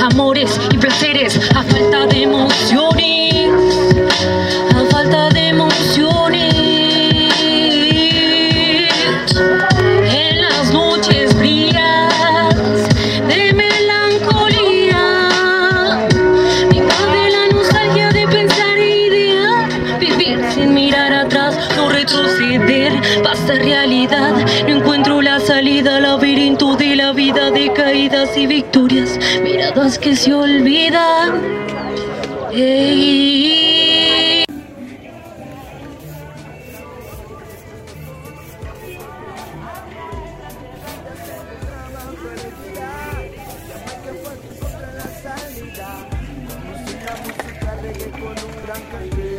amores 0.00 0.60
y 0.72 0.78
placeres, 0.78 1.38
a 1.54 1.62
falta 1.62 2.06
de 2.06 2.22
emociones, 2.22 3.50
a 4.74 4.84
falta 4.90 5.28
de 5.30 5.48
emociones. 5.48 6.54
En 10.12 10.40
las 10.40 10.72
noches 10.72 11.34
frías 11.34 12.12
de 13.28 13.52
melancolía, 13.52 15.02
me 16.70 16.76
invade 16.76 17.30
la 17.30 17.46
nostalgia 17.54 18.10
de 18.10 18.28
pensar 18.28 18.76
e 18.78 19.06
idear, 19.06 19.98
vivir 19.98 20.40
sin 20.54 20.74
mirar 20.74 21.12
atrás, 21.12 21.56
no 21.76 21.88
retroceder, 21.88 22.92
basta 23.22 23.54
realidad, 23.54 24.34
no 24.66 24.76
encuentro 24.76 25.22
la 25.22 25.40
salida, 25.40 26.00
laberinto 26.00 26.76
de 26.76 26.96
la 26.96 27.12
vida 27.12 27.50
de 27.50 27.72
caídas 27.72 28.36
y 28.36 28.46
victorias, 28.46 29.18
miradas 29.80 29.98
que 29.98 30.16
se 30.16 30.32
olvidan. 30.32 31.40
Ey. 32.52 33.60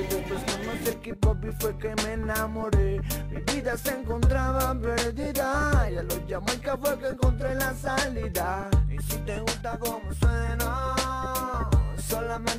Después 0.10 0.44
conocí 0.44 0.90
el 0.90 1.08
hip 1.08 1.26
hop 1.26 1.38
y 1.44 1.52
fue 1.60 1.78
que 1.78 1.96
me 2.04 2.14
enamoré 2.14 3.02
Mi 3.30 3.54
vida 3.54 3.78
se 3.78 3.92
encontraba 3.92 4.76
perdida 4.80 5.90
Y 5.92 5.98
a 5.98 6.04
los 6.04 6.20
Jamaica 6.28 6.78
fue 6.78 7.00
que 7.00 7.08
encontré 7.08 7.56
la 7.56 7.74
salida 7.74 8.70
Y 8.90 9.02
si 9.02 9.18
te 9.20 9.40
gusta 9.40 9.80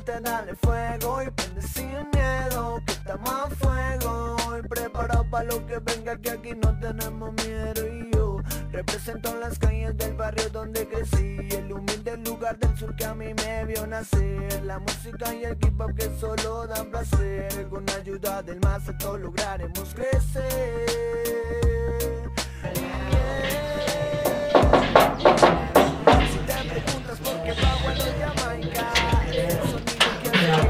Solamente 0.05 0.31
dale 0.31 0.55
fuego 0.57 1.23
y 1.23 1.31
prende 1.31 1.63
sin 1.63 2.11
miedo 2.13 2.83
Que 2.87 3.13
a 3.13 3.49
fuego. 3.51 4.37
Y 4.59 4.69
preparado 4.69 5.25
para 5.31 5.45
lo 5.45 5.67
que 5.67 5.79
venga 5.79 6.17
que 6.17 6.31
aquí 6.31 6.53
no 6.55 6.79
tenemos 6.81 7.33
miedo. 7.35 7.87
Y 7.87 8.11
yo 8.13 8.39
represento 8.73 9.39
las 9.39 9.59
calles 9.59 9.97
del 9.97 10.15
barrio 10.15 10.49
donde 10.51 10.89
crecí 10.89 11.39
El 11.51 11.73
humilde 11.73 12.17
lugar 12.19 12.59
del 12.59 12.77
sur 12.77 12.97
que 12.97 13.05
a 13.05 13.15
mí 13.15 13.33
me 13.35 13.65
vio 13.65 13.87
nacer. 13.87 14.65
La 14.65 14.79
música 14.81 15.35
y 15.35 15.45
el 15.45 15.57
hip 15.63 15.81
hop 15.81 15.95
que 15.95 16.11
solo 16.19 16.67
dan 16.67 16.91
placer 16.91 17.69
Con 17.69 17.89
ayuda 17.91 18.43
del 18.43 18.61
más 18.61 18.89
alto 18.89 19.19
lograremos 19.19 19.95
crecer 19.95 21.62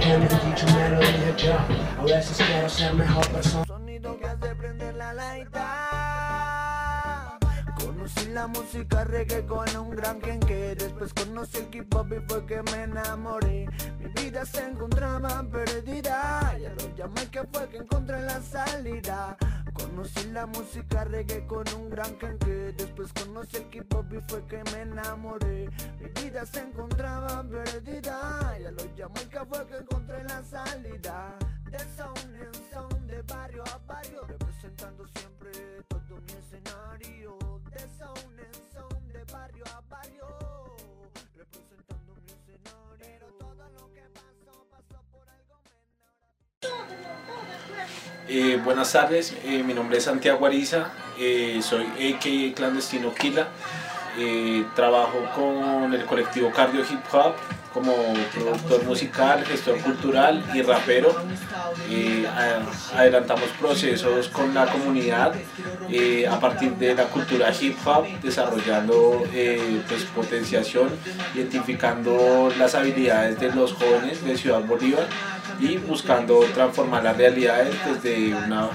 sonido 0.03 0.29
que 1.37 1.53
hace 1.53 1.53
A 1.99 2.03
veces 2.05 2.37
quiero 2.37 2.69
ser 2.69 2.95
mejor 2.95 3.29
persona. 3.29 3.65
Sonido 3.65 4.19
que 4.19 4.27
hace 4.27 4.55
prender 4.57 4.95
la 4.95 5.15
laita 5.15 5.69
Conocí 7.77 8.27
la 8.29 8.47
música 8.49 9.05
reggae 9.05 9.47
con 9.47 9.77
un 9.77 9.91
gran 9.91 10.21
que 10.21 10.75
Después 10.75 11.15
conocí 11.15 11.59
el 11.59 11.69
hip 11.75 11.95
hop 11.95 12.13
y 12.13 12.21
fue 12.29 12.45
que 12.47 12.63
me 12.63 12.83
enamoré. 12.85 13.69
Mi 13.99 14.09
vida 14.23 14.45
se 14.45 14.67
encontraba 14.67 15.45
perdida. 15.51 16.57
Y 16.61 16.65
a 16.67 16.71
los 16.71 16.91
Jamaica 16.97 17.47
fue 17.53 17.69
que 17.69 17.79
encontré 17.79 18.21
la 18.23 18.41
salida 18.41 19.37
Conocí 19.75 20.25
la 20.31 20.47
música 20.47 21.05
reggae 21.05 21.47
con 21.47 21.65
un 21.75 21.91
gran 21.91 22.15
que 22.17 22.73
Después 22.77 23.13
conocí 23.13 23.57
el 23.57 23.69
hip 23.73 23.95
hop 23.95 24.07
y 24.13 24.21
fue 24.29 24.45
que 24.47 24.63
me 24.73 24.83
enamoré. 24.83 25.69
Mi 26.01 26.23
vida 26.23 26.45
se 26.47 26.61
encontraba 26.61 27.43
perdida. 27.45 28.57
Y 28.61 28.65
a 28.65 28.71
los 28.71 28.89
Jamaica 28.97 29.45
fue 29.47 29.67
que 29.67 29.77
encontré 29.77 30.25
la 30.25 30.43
salida. 30.43 31.37
De 31.71 31.79
sound 31.97 32.35
en 32.35 32.71
sound, 32.71 33.07
de 33.07 33.23
barrio 33.23 33.65
a 33.65 33.79
barrio 33.87 34.27
Representando 34.27 35.07
siempre 35.07 35.22
Eh, 48.29 48.59
buenas 48.65 48.93
tardes, 48.93 49.37
eh, 49.45 49.63
mi 49.63 49.75
nombre 49.75 49.99
es 49.99 50.05
Santiago 50.05 50.47
Ariza, 50.47 50.93
eh, 51.19 51.61
soy 51.61 51.85
AK 51.85 52.55
clandestino 52.55 53.13
Kila, 53.13 53.49
trabajo 54.77 55.19
con 55.35 55.93
el 55.93 56.05
colectivo 56.05 56.51
Cardio 56.51 56.83
Hip 56.83 57.01
Hop 57.13 57.35
como 57.75 57.93
productor 58.33 58.85
musical, 58.85 59.45
gestor 59.45 59.79
cultural 59.81 60.45
y 60.55 60.63
rapero. 60.63 61.15
Adelantamos 62.95 63.49
procesos 63.59 64.29
con 64.29 64.55
la 64.55 64.67
comunidad 64.67 65.35
a 66.31 66.41
partir 66.41 66.73
de 66.77 66.95
la 66.95 67.05
cultura 67.05 67.51
hip 67.59 67.77
hop, 67.87 68.07
desarrollando 68.23 69.25
pues, 69.89 70.05
potenciación, 70.15 70.91
identificando 71.35 72.53
las 72.59 72.75
habilidades 72.75 73.41
de 73.41 73.51
los 73.53 73.73
jóvenes 73.73 74.23
de 74.23 74.37
Ciudad 74.37 74.61
Bolívar 74.61 75.09
y 75.61 75.77
buscando 75.79 76.41
transformar 76.55 77.05
las 77.05 77.17
realidades 77.17 77.75
desde 77.87 78.35
una 78.35 78.69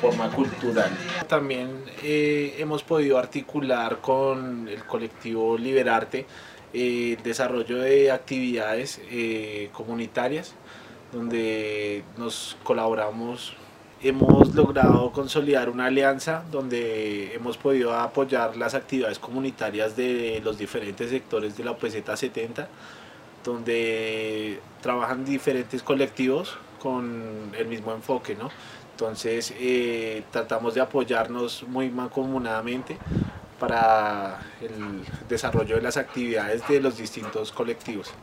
forma 0.00 0.30
cultural. 0.30 0.90
También 1.28 1.84
eh, 2.02 2.56
hemos 2.58 2.82
podido 2.82 3.18
articular 3.18 4.00
con 4.00 4.68
el 4.68 4.84
colectivo 4.84 5.56
Liberarte 5.56 6.26
eh, 6.72 7.16
desarrollo 7.24 7.78
de 7.78 8.10
actividades 8.10 9.00
eh, 9.10 9.70
comunitarias 9.72 10.54
donde 11.12 12.04
nos 12.18 12.56
colaboramos. 12.62 13.54
Hemos 14.02 14.54
logrado 14.54 15.10
consolidar 15.10 15.70
una 15.70 15.86
alianza 15.86 16.44
donde 16.52 17.34
hemos 17.34 17.56
podido 17.56 17.94
apoyar 17.94 18.56
las 18.56 18.74
actividades 18.74 19.18
comunitarias 19.18 19.96
de 19.96 20.40
los 20.44 20.58
diferentes 20.58 21.10
sectores 21.10 21.56
de 21.56 21.64
la 21.64 21.72
OPZ 21.72 21.96
70 22.14 22.68
donde 23.44 24.60
trabajan 24.88 25.22
diferentes 25.22 25.82
colectivos 25.82 26.56
con 26.80 27.52
el 27.58 27.66
mismo 27.66 27.92
enfoque, 27.92 28.34
¿no? 28.34 28.48
Entonces 28.92 29.52
eh, 29.58 30.22
tratamos 30.30 30.72
de 30.72 30.80
apoyarnos 30.80 31.62
muy 31.64 31.90
mancomunadamente 31.90 32.96
para 33.60 34.38
el 34.62 35.04
desarrollo 35.28 35.76
de 35.76 35.82
las 35.82 35.98
actividades 35.98 36.66
de 36.66 36.80
los 36.80 36.96
distintos 36.96 37.52
colectivos. 37.52 38.14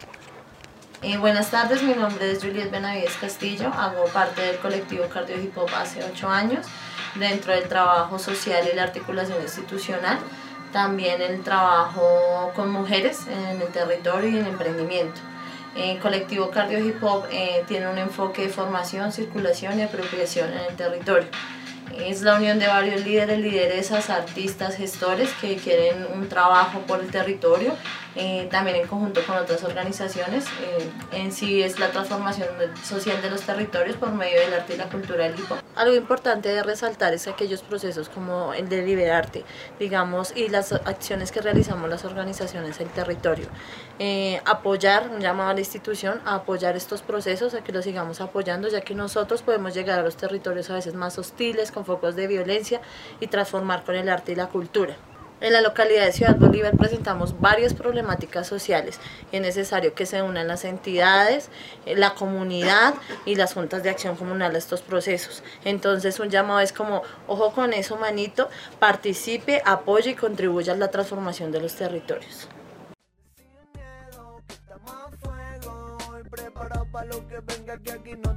Eh, 1.04 1.18
buenas 1.18 1.52
tardes, 1.52 1.84
mi 1.84 1.94
nombre 1.94 2.32
es 2.32 2.44
Juliet 2.44 2.72
Benavides 2.72 3.16
Castillo, 3.22 3.68
hago 3.68 4.06
parte 4.06 4.42
del 4.42 4.58
colectivo 4.58 5.06
Cardio 5.14 5.40
Hip 5.40 5.56
Hop 5.60 5.70
hace 5.78 6.04
ocho 6.04 6.28
años, 6.30 6.66
dentro 7.14 7.54
del 7.54 7.70
trabajo 7.70 8.18
social 8.18 8.68
y 8.74 8.76
la 8.76 8.82
articulación 8.82 9.40
institucional, 9.40 10.18
también 10.74 11.22
el 11.22 11.44
trabajo 11.44 12.52
con 12.56 12.72
mujeres 12.72 13.28
en 13.28 13.62
el 13.62 13.68
territorio 13.68 14.32
y 14.32 14.40
en 14.40 14.48
emprendimiento. 14.48 15.22
El 15.76 16.00
colectivo 16.00 16.50
Cardio 16.52 16.80
Hip 16.80 17.04
Hop 17.04 17.26
eh, 17.32 17.64
tiene 17.68 17.88
un 17.90 17.98
enfoque 17.98 18.44
de 18.44 18.50
formación, 18.50 19.12
circulación 19.12 19.80
y 19.80 19.84
apropiación 19.84 20.54
en 20.54 20.60
el 20.70 20.76
territorio. 20.76 21.28
Es 21.98 22.22
la 22.22 22.36
unión 22.36 22.60
de 22.60 22.68
varios 22.68 23.06
líderes, 23.06 23.40
lideresas, 23.40 24.10
artistas, 24.10 24.78
gestores 24.78 25.30
que 25.42 25.58
quieren 25.58 26.08
un 26.14 26.28
trabajo 26.30 26.80
por 26.82 27.02
el 27.02 27.12
territorio 27.12 27.74
eh, 28.16 28.48
también 28.50 28.78
en 28.78 28.88
conjunto 28.88 29.22
con 29.26 29.38
otras 29.38 29.64
organizaciones. 29.64 30.46
Eh, 30.46 30.90
en 31.12 31.32
sí 31.32 31.62
es 31.62 31.80
la 31.80 31.92
transformación 31.92 32.48
social 32.84 33.22
de 33.22 33.30
los 33.30 33.42
territorios 33.42 33.98
por 33.98 34.12
medio 34.14 34.40
del 34.40 34.54
arte 34.54 34.76
y 34.76 34.78
la 34.78 34.90
cultura 34.90 35.26
del 35.26 35.40
hip. 35.40 35.46
Algo 35.76 35.96
importante 35.96 36.50
de 36.50 36.64
resaltar 36.64 37.14
es 37.14 37.28
aquellos 37.28 37.62
procesos 37.62 38.08
como 38.08 38.54
el 38.54 38.70
de 38.70 38.84
liberarte, 38.84 39.44
digamos, 39.80 40.32
y 40.36 40.48
las 40.48 40.72
acciones 40.72 41.32
que 41.32 41.42
realizamos 41.42 41.90
las 41.90 42.06
organizaciones 42.06 42.80
en 42.80 42.88
territorio. 42.90 43.48
Eh, 44.00 44.42
apoyar, 44.46 45.10
un 45.10 45.20
llamado 45.20 45.50
a 45.50 45.54
la 45.54 45.60
institución 45.60 46.22
a 46.26 46.36
apoyar 46.36 46.76
estos 46.78 47.02
procesos, 47.02 47.54
a 47.54 47.64
que 47.64 47.74
los 47.74 47.84
sigamos 47.84 48.22
apoyando, 48.22 48.70
ya 48.70 48.82
que 48.82 48.96
nosotros 48.96 49.42
podemos 49.42 49.74
llegar 49.74 50.00
a 50.00 50.04
los 50.04 50.16
territorios 50.16 50.70
a 50.70 50.76
veces 50.76 50.94
más 50.94 51.18
hostiles, 51.18 51.72
con 51.72 51.86
focos 51.86 52.16
de 52.16 52.28
violencia, 52.28 52.82
y 53.20 53.28
transformar 53.28 53.84
con 53.84 53.96
el 53.96 54.08
arte 54.08 54.32
y 54.32 54.36
la 54.36 54.48
cultura. 54.48 54.96
En 55.42 55.52
la 55.52 55.62
localidad 55.62 56.06
de 56.06 56.14
Ciudad 56.14 56.38
Bolívar 56.38 56.78
presentamos 56.78 57.40
varias 57.42 57.74
problemáticas 57.74 58.48
sociales 58.48 59.00
y 59.32 59.36
es 59.36 59.42
necesario 59.42 59.94
que 59.94 60.06
se 60.06 60.22
unan 60.22 60.48
las 60.48 60.64
entidades, 60.64 61.50
eh, 61.86 61.96
la 61.96 62.14
comunidad 62.14 62.96
y 63.26 63.36
las 63.36 63.54
juntas 63.54 63.84
de 63.84 63.90
acción 63.90 64.16
comunal 64.16 64.56
a 64.56 64.58
estos 64.58 64.82
procesos. 64.82 65.44
Entonces 65.66 66.20
un 66.22 66.30
llamado 66.30 66.62
es 66.62 66.72
como, 66.72 67.04
ojo 67.28 67.52
con 67.52 67.74
eso 67.74 67.98
manito, 67.98 68.50
participe, 68.80 69.62
apoye 69.66 70.12
y 70.12 70.16
contribuya 70.16 70.72
a 70.72 70.78
la 70.78 70.90
transformación 70.90 71.52
de 71.52 71.60
los 71.60 71.76
territorios. 71.76 72.48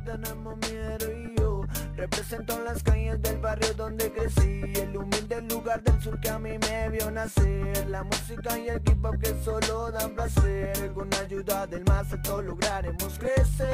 tenemos 0.08 0.56
miedo 0.56 1.17
represento 1.98 2.56
las 2.62 2.80
calles 2.84 3.20
del 3.22 3.38
barrio 3.38 3.74
donde 3.74 4.12
crecí, 4.12 4.62
el 4.80 4.96
humilde 4.96 5.42
lugar 5.42 5.82
del 5.82 6.00
sur 6.00 6.20
que 6.20 6.28
a 6.28 6.38
mí 6.38 6.52
me 6.56 6.88
vio 6.90 7.10
nacer, 7.10 7.88
la 7.88 8.04
música 8.04 8.56
y 8.56 8.68
el 8.68 8.76
hip 8.76 9.04
hop 9.04 9.18
que 9.18 9.34
solo 9.42 9.90
dan 9.90 10.14
placer, 10.14 10.92
con 10.92 11.12
ayuda 11.14 11.66
del 11.66 11.84
más 11.84 12.12
alto 12.12 12.40
lograremos 12.40 13.18
crecer. 13.18 13.66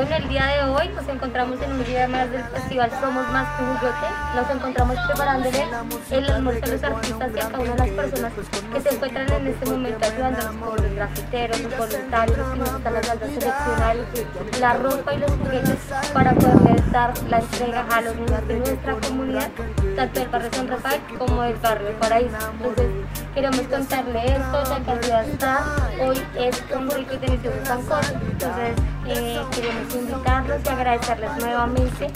Bueno, 0.00 0.16
el 0.16 0.28
día 0.30 0.46
de 0.46 0.62
hoy 0.62 0.88
nos 0.96 1.06
encontramos 1.08 1.60
en 1.60 1.72
un 1.72 1.84
día 1.84 2.08
más 2.08 2.30
del 2.30 2.42
festival 2.44 2.90
Somos 3.02 3.28
Más 3.32 3.46
que. 3.58 4.34
Nos 4.34 4.50
encontramos 4.50 4.96
preparándole 5.06 5.66
el 6.10 6.30
almuerzo 6.30 6.64
a 6.64 6.68
los 6.68 6.82
artistas 6.82 7.30
y 7.36 7.38
a 7.38 7.48
cada 7.50 7.58
una 7.58 7.72
de 7.72 7.78
las 7.78 7.90
personas 7.90 8.32
que 8.72 8.80
se 8.80 8.94
encuentran 8.94 9.30
en 9.30 9.46
este 9.48 9.66
momento 9.66 10.06
ayudándonos 10.06 10.56
con 10.56 10.82
los 10.82 10.94
grafiteros, 10.94 11.60
los 11.60 11.76
voluntarios, 11.76 12.38
que 12.38 12.58
nos 12.58 12.68
están 12.76 12.96
ayudando 12.96 13.26
a 13.26 13.28
seleccionar 13.28 13.96
la 14.58 14.72
ropa 14.72 15.12
y 15.12 15.18
los 15.18 15.30
juguetes 15.32 15.78
para 16.14 16.32
poderles 16.32 16.92
dar 16.92 17.12
la 17.28 17.38
entrega 17.40 17.86
a 17.92 18.00
los 18.00 18.16
niños 18.16 18.48
de 18.48 18.56
nuestra 18.58 18.94
comunidad, 18.94 19.50
tanto 19.96 20.20
del 20.20 20.28
barrio 20.30 20.50
San 20.50 20.68
Rafael 20.68 21.00
como 21.18 21.42
del 21.42 21.56
barrio 21.56 21.90
Paraíso. 22.00 22.36
Entonces, 22.52 22.86
queremos 23.34 23.60
contarle 23.60 24.24
esto, 24.24 24.62
que 24.82 25.04
ciudad 25.04 25.28
está, 25.28 25.64
hoy 26.00 26.22
es 26.38 26.64
un 26.74 26.90
rico 26.90 27.12
y 27.12 27.18
delicioso 27.18 27.58
sancocho, 27.66 28.14
entonces 28.14 28.74
queremos 29.04 29.94
invitarlos 29.94 30.60
y 30.64 30.68
agradecerles 30.68 31.36
nuevamente 31.38 32.06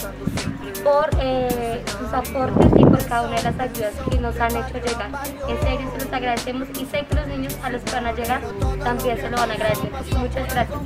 por 0.83 1.09
eh, 1.19 1.83
sus 1.97 2.13
aportes 2.13 2.67
y 2.77 2.85
por 2.85 3.05
cada 3.05 3.27
una 3.27 3.35
de 3.37 3.43
las 3.43 3.59
ayudas 3.59 3.93
que 4.09 4.19
nos 4.19 4.39
han 4.39 4.51
hecho 4.51 4.73
llegar. 4.73 5.09
En 5.47 5.61
serio, 5.61 5.91
se 5.97 6.05
los 6.05 6.13
agradecemos 6.13 6.67
y 6.79 6.85
sé 6.85 7.05
que 7.05 7.15
los 7.15 7.27
niños 7.27 7.57
a 7.63 7.69
los 7.69 7.81
que 7.81 7.91
van 7.91 8.05
a 8.07 8.11
llegar 8.13 8.41
también 8.83 9.17
se 9.17 9.29
lo 9.29 9.37
van 9.37 9.51
a 9.51 9.53
agradecer. 9.53 9.91
Muchas 9.91 10.53
gracias. 10.53 10.79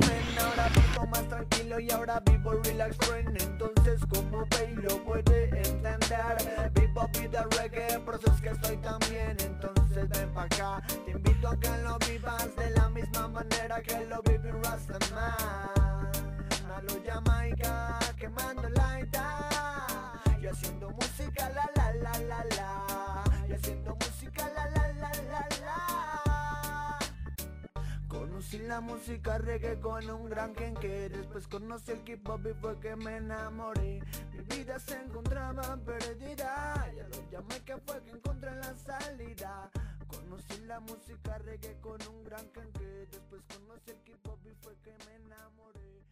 Conocí 28.50 28.66
la 28.66 28.80
música 28.80 29.38
reggae 29.38 29.78
con 29.78 30.10
un 30.10 30.28
gran 30.28 30.52
que 30.52 31.08
Después 31.08 31.46
conocí 31.46 31.92
el 31.92 32.02
hip 32.04 32.28
hop 32.28 32.40
y 32.48 32.54
fue 32.60 32.80
que 32.80 32.96
me 32.96 33.18
enamoré 33.18 34.00
Mi 34.32 34.56
vida 34.56 34.76
se 34.80 34.96
encontraba 34.96 35.78
perdida 35.86 36.90
Ya 36.96 37.04
lo 37.04 37.30
llamé 37.30 37.62
que 37.64 37.76
fue 37.86 38.02
que 38.02 38.10
encontré 38.10 38.50
la 38.56 38.76
salida 38.76 39.70
Conocí 40.08 40.64
la 40.66 40.80
música 40.80 41.38
reggae 41.44 41.76
con 41.80 41.98
un 42.12 42.24
gran 42.24 42.44
que 42.48 43.06
Después 43.12 43.40
conocí 43.56 43.90
el 43.92 44.12
hip 44.12 44.26
hop 44.26 44.38
y 44.44 44.64
fue 44.64 44.74
que 44.82 44.94
me 45.06 45.14
enamoré 45.14 46.02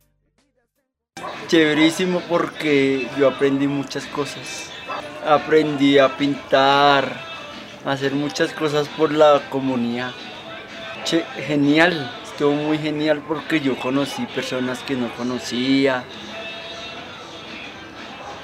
Chéverísimo 1.48 2.20
porque 2.29 3.11
yo 3.18 3.27
aprendí 3.29 3.66
muchas 3.66 4.07
cosas. 4.07 4.70
Aprendí 5.27 5.98
a 5.98 6.16
pintar, 6.16 7.11
a 7.85 7.90
hacer 7.90 8.12
muchas 8.12 8.53
cosas 8.53 8.87
por 8.90 9.11
la 9.11 9.42
comunidad. 9.51 10.12
Che, 11.05 11.24
genial, 11.46 12.09
estuvo 12.38 12.55
muy 12.55 12.79
genial 12.79 13.20
porque 13.27 13.59
yo 13.59 13.74
conocí 13.81 14.24
personas 14.27 14.79
que 14.85 14.94
no 14.94 15.12
conocía. 15.16 16.05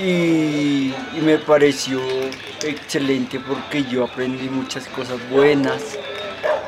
Y, 0.00 0.92
me 1.22 1.38
pareció 1.38 2.00
excelente 2.64 3.38
porque 3.38 3.84
yo 3.84 4.02
aprendí 4.02 4.48
muchas 4.48 4.88
cosas 4.88 5.18
buenas. 5.30 5.96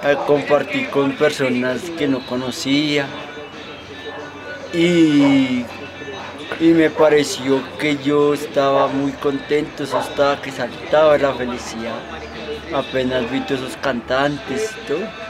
eh, 0.04 0.16
Compartí 0.24 0.84
con 0.84 1.16
personas 1.16 1.80
que 1.98 2.06
no 2.06 2.24
conocía. 2.26 3.08
Y 4.72 5.64
y 6.60 6.68
me 6.68 6.90
pareció 6.90 7.60
que 7.80 7.96
yo 7.96 8.34
estaba 8.34 8.86
muy 8.86 9.10
contento, 9.12 9.82
eso 9.82 9.98
estaba 9.98 10.40
que 10.40 10.52
saltaba 10.52 11.18
la 11.18 11.34
felicidad. 11.34 11.98
Apenas 12.72 13.28
vi 13.32 13.40
todos 13.40 13.62
esos 13.62 13.76
cantantes 13.78 14.70
y 14.70 14.86
todo. 14.86 15.25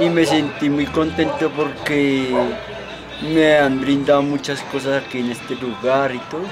Y 0.00 0.08
me 0.08 0.24
sentí 0.24 0.70
muy 0.70 0.86
contento 0.86 1.50
porque 1.54 2.34
me 3.22 3.58
han 3.58 3.80
brindado 3.82 4.22
muchas 4.22 4.62
cosas 4.62 5.04
aquí 5.04 5.18
en 5.18 5.30
este 5.30 5.54
lugar 5.56 6.14
y 6.14 6.18
todo. 6.30 6.44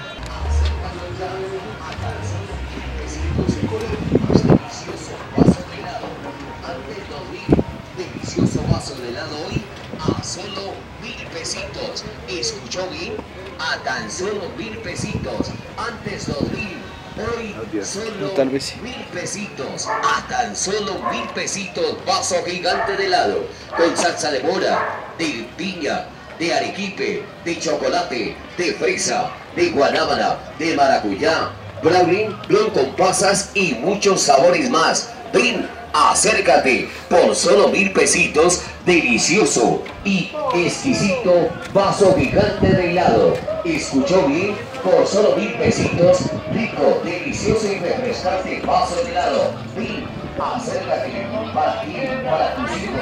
Solo 10.23 10.75
mil 11.03 11.27
pesitos. 11.33 12.05
¿Escuchó 12.29 12.87
bien? 12.91 13.15
A 13.59 13.83
tan 13.83 14.11
solo 14.11 14.43
mil 14.59 14.77
pesitos. 14.79 15.53
Antes 15.79 16.27
dos 16.27 16.43
mil. 16.53 16.77
Hoy 17.19 17.55
solo 17.85 18.31
Tal 18.37 18.49
vez 18.51 18.65
sí. 18.65 18.81
mil 18.81 18.95
pesitos. 19.13 19.87
A 19.89 20.27
tan 20.29 20.55
solo 20.55 20.95
mil 21.11 21.27
pesitos. 21.35 21.97
Vaso 22.07 22.37
gigante 22.47 22.97
de 22.97 23.07
helado. 23.07 23.45
Con 23.77 23.97
salsa 23.97 24.31
de 24.31 24.41
mora, 24.41 25.11
de 25.19 25.47
piña, 25.57 26.07
de 26.39 26.55
arequipe, 26.55 27.25
de 27.45 27.59
chocolate, 27.59 28.37
de 28.57 28.73
fresa, 28.75 29.31
de 29.57 29.71
guanábana, 29.71 30.37
de 30.59 30.77
maracuyá, 30.77 31.51
brownie, 31.83 32.29
blon 32.47 32.71
con 32.71 32.95
pasas 32.95 33.51
y 33.55 33.75
muchos 33.75 34.23
sabores 34.23 34.71
más. 34.71 35.11
Ven, 35.33 35.69
acércate 35.93 36.89
por 37.11 37.35
solo 37.35 37.69
mil 37.69 37.93
pesitos, 37.93 38.63
delicioso 38.87 39.83
y 40.05 40.31
exquisito 40.55 41.49
vaso 41.75 42.15
gigante 42.17 42.69
de 42.69 42.91
helado. 42.93 43.35
¿Escuchó 43.65 44.27
bien? 44.27 44.57
Por 44.83 45.07
solo 45.07 45.37
mil 45.37 45.53
pesitos, 45.55 46.31
rico, 46.53 47.01
delicioso 47.05 47.67
y 47.67 47.79
refrescante 47.79 48.61
vaso 48.65 48.97
de 49.03 49.11
helado. 49.11 49.53
Ven, 49.77 50.05
acércate 50.39 51.27
para 51.53 51.83
ti, 51.83 51.97
para 52.25 52.55
tus 52.55 52.71
hijos, 52.83 52.99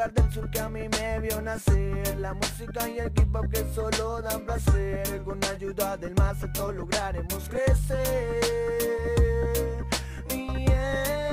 lugar 0.00 0.14
del 0.14 0.32
sur 0.32 0.50
que 0.50 0.60
a 0.60 0.68
mí 0.68 0.88
me 0.88 1.20
vio 1.20 1.42
nacer. 1.42 2.16
La 2.18 2.32
música 2.32 2.88
y 2.88 2.98
el 2.98 3.08
hip 3.08 3.34
hop 3.34 3.50
que 3.50 3.64
solo 3.74 4.22
dan 4.22 4.46
placer. 4.46 5.22
Con 5.24 5.38
ayuda 5.44 5.96
del 5.98 6.14
más 6.14 6.42
alto 6.42 6.72
lograremos 6.72 7.48
crecer. 7.48 8.40
Yeah. 10.56 11.32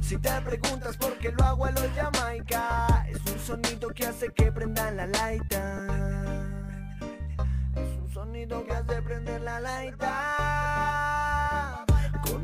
Si 0.00 0.16
te 0.16 0.30
preguntas 0.42 0.96
por 0.96 1.18
qué 1.18 1.32
lo 1.32 1.44
hago 1.44 1.64
a 1.64 1.70
los 1.72 1.88
Jamaica 1.96 3.06
Es 3.10 3.32
un 3.32 3.38
sonido 3.38 3.88
que 3.88 4.06
hace 4.06 4.28
que 4.32 4.52
prendan 4.52 4.96
la 4.96 5.06
laita. 5.08 5.86
Es 7.74 7.98
un 8.00 8.10
sonido 8.12 8.64
que 8.64 8.72
hace 8.72 9.02
prender 9.02 9.40
la 9.40 9.60
laita 9.60 10.31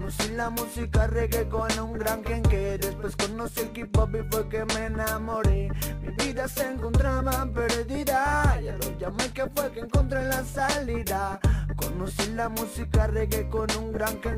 Conocí 0.08 0.32
la 0.36 0.48
música 0.48 1.06
reggae 1.06 1.46
con 1.50 1.78
un 1.78 1.98
gran 1.98 2.22
que 2.22 2.78
Después 2.78 3.14
conocí 3.14 3.60
el 3.60 3.78
hip 3.78 3.94
hop 3.94 4.08
y 4.16 4.26
fue 4.30 4.48
que 4.48 4.64
me 4.64 4.86
enamoré. 4.86 5.68
Mi 6.00 6.24
vida 6.24 6.48
se 6.48 6.66
encontraba 6.66 7.46
perdida 7.52 8.58
Y 8.62 8.68
a 8.68 8.76
los 8.78 8.94
Jamaica 8.98 9.50
fue 9.54 9.70
que 9.70 9.80
encontré 9.80 10.24
la 10.24 10.42
salida. 10.44 11.38
Conocí 11.76 12.32
la 12.32 12.48
música 12.48 13.06
reggae 13.08 13.50
con 13.50 13.66
un 13.76 13.92
gran 13.92 14.18
que 14.18 14.30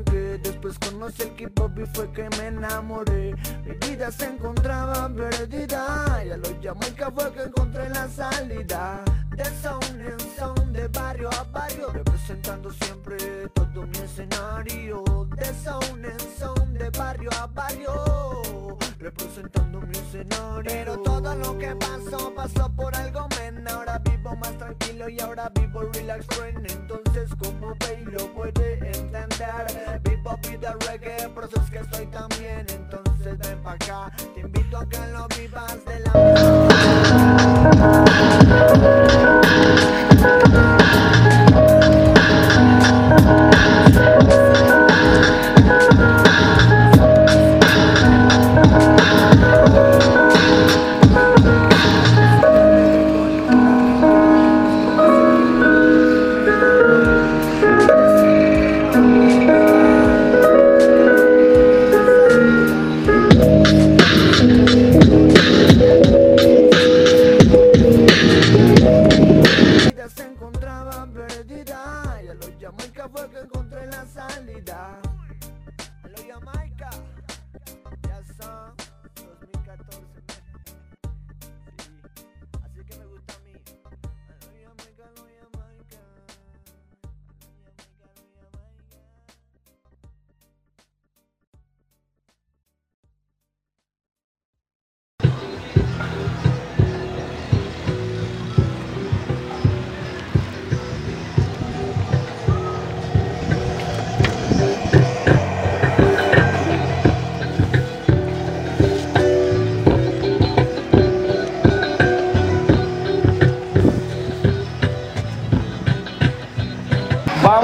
Después 0.43 0.77
conocí 0.77 1.21
el 1.21 1.41
hip 1.41 1.57
hop 1.57 1.79
y 1.79 1.85
fue 1.95 2.11
que 2.11 2.27
me 2.37 2.47
enamoré. 2.47 3.33
Mi 3.63 3.87
vida 3.87 4.11
se 4.11 4.25
encontraba 4.25 5.07
perdida 5.07 6.21
Y 6.25 6.31
a 6.31 6.37
los 6.37 6.53
Jamaica 6.61 7.09
fue 7.15 7.31
que 7.31 7.43
encontré 7.43 7.89
la 7.91 8.09
salida. 8.09 9.05
De 9.37 9.45
sound 9.61 10.01
en 10.01 10.19
sound, 10.37 10.70
de 10.81 10.87
barrio 10.87 11.29
a 11.29 11.43
barrio 11.43 11.89
Representando 11.93 12.71
siempre 12.71 13.17
todo 13.53 13.85
mi 13.85 13.97
escenario. 13.97 15.03
De 15.37 15.53
sound 15.63 16.05
en 16.05 16.19
sound, 16.39 16.77
de 16.77 16.89
barrio 16.91 17.29
a 17.39 17.47
barrio 17.47 18.77
Representando 18.97 19.81
mi 19.81 19.97
escenario. 19.97 20.63
Pero 20.63 20.97
todo 20.99 21.35
lo 21.35 21.57
que 21.57 21.75
pasó, 21.75 22.33
pasó 22.33 22.71
por 22.75 22.95
algo 22.95 23.27
men. 23.37 23.67
Ahora 23.67 23.99
vivo 23.99 24.35
más 24.35 24.57
tranquilo 24.57 25.09
y 25.09 25.19
ahora 25.19 25.51
vivo 25.59 25.81
relax 25.93 26.25
friend. 26.35 26.71
Entonces 26.71 27.29
como 27.35 27.75
ve 27.79 28.03
lo 28.11 28.33
puede 28.33 28.77
entender. 28.97 30.01
Vivo 30.03 30.37
vida 30.47 30.75
reggae, 30.87 31.29
por 31.29 31.43
eso 31.45 31.61
es 31.63 31.69
que 31.71 31.79
estoy 31.79 32.05
tan 32.07 32.29
bien 32.39 32.65
Entonces 32.69 33.37
ven 33.39 33.61
pa' 33.61 33.73
acá, 33.73 34.11
te 34.33 34.41
invito 34.41 34.77
a 34.77 34.87
que 34.87 34.99
lo 35.11 35.27
vivas 35.29 35.85
de 35.85 35.99
la 35.99 36.11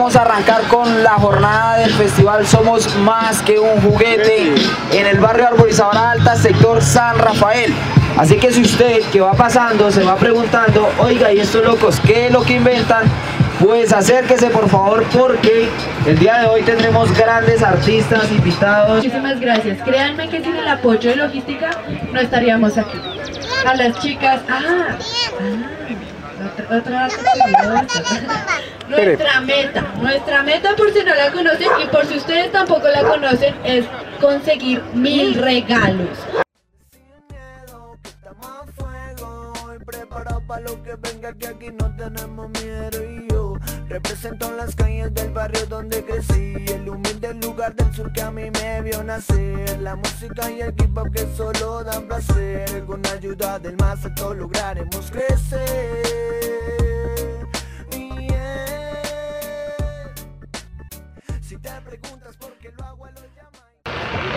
Vamos 0.08 0.22
a 0.22 0.22
arrancar 0.22 0.62
con 0.70 1.04
la 1.04 1.16
jornada 1.16 1.80
del 1.80 1.92
festival 1.92 2.48
Somos 2.48 2.96
Más 3.00 3.42
que 3.42 3.60
un 3.60 3.82
Juguete 3.82 4.56
en 4.94 5.06
el 5.06 5.20
barrio 5.20 5.48
Arborizadora 5.50 6.12
Alta, 6.12 6.34
sector 6.38 6.82
San 6.82 7.20
Rafael. 7.20 7.74
Así 8.16 8.38
que 8.38 8.54
si 8.54 8.62
usted 8.62 9.02
que 9.12 9.20
va 9.20 9.34
pasando 9.34 9.92
se 9.92 10.06
va 10.06 10.16
preguntando, 10.16 10.90
oiga, 11.00 11.34
¿y 11.34 11.42
estos 11.42 11.62
locos 11.62 12.00
qué 12.06 12.28
es 12.28 12.32
lo 12.32 12.42
que 12.44 12.54
inventan? 12.54 13.04
Pues 13.60 13.92
acérquese 13.92 14.50
por 14.50 14.70
favor 14.70 15.04
porque 15.12 15.68
el 16.06 16.18
día 16.18 16.40
de 16.40 16.48
hoy 16.48 16.62
tendremos 16.62 17.12
grandes 17.12 17.62
artistas 17.62 18.32
invitados. 18.32 19.04
Muchísimas 19.04 19.42
gracias. 19.42 19.78
Créanme 19.84 20.30
que 20.30 20.42
sin 20.42 20.56
el 20.56 20.70
apoyo 20.70 21.10
de 21.10 21.18
logística 21.18 21.72
no 22.14 22.22
estaríamos 22.22 22.78
aquí. 22.78 22.98
A 23.66 23.76
las 23.76 24.00
chicas, 24.00 24.40
ah, 24.48 24.62
ah, 25.42 26.78
otra, 26.78 27.10
otra. 27.10 27.10
Nuestra 28.90 29.42
meta, 29.42 29.82
nuestra 30.00 30.44
meta 30.44 30.76
por 30.76 30.92
si 30.94 31.04
no 31.04 31.14
la 31.14 31.32
conocen 31.32 31.68
y 31.84 31.88
por 31.88 32.06
si 32.06 32.18
ustedes 32.18 32.52
tampoco 32.52 32.88
la 32.88 33.04
conocen 33.04 33.54
es 33.66 33.86
conseguir 34.22 34.82
mil 34.94 35.34
regalos. 35.36 36.18
Preparados 39.86 40.44
para 40.44 40.62
lo 40.62 40.84
que 40.84 40.96
venga 40.96 41.34
que 41.34 41.48
aquí 41.48 41.70
no 41.72 41.96
tenemos 41.96 42.50
miedo 42.62 43.04
y 43.04 43.28
yo 43.30 43.54
represento 43.88 44.52
las 44.52 44.76
calles 44.76 45.14
del 45.14 45.32
barrio 45.32 45.66
donde 45.68 46.04
crecí 46.04 46.56
el 46.74 46.90
humilde 46.90 47.34
lugar 47.36 47.74
del 47.74 47.94
sur 47.94 48.12
que 48.12 48.22
a 48.22 48.30
mí 48.32 48.50
me 48.52 48.82
vio 48.82 49.02
nacer 49.04 49.80
la 49.80 49.96
música 49.96 50.52
y 50.52 50.62
el 50.62 50.74
hip 50.78 50.98
hop 50.98 51.10
que 51.12 51.26
solo 51.38 51.86
dan 51.86 52.06
placer 52.08 52.84
con 52.86 53.02
ayuda 53.08 53.60
del 53.60 53.78
más 53.78 54.04
alto 54.04 54.34
lograremos 54.34 55.10
crecer 55.10 56.77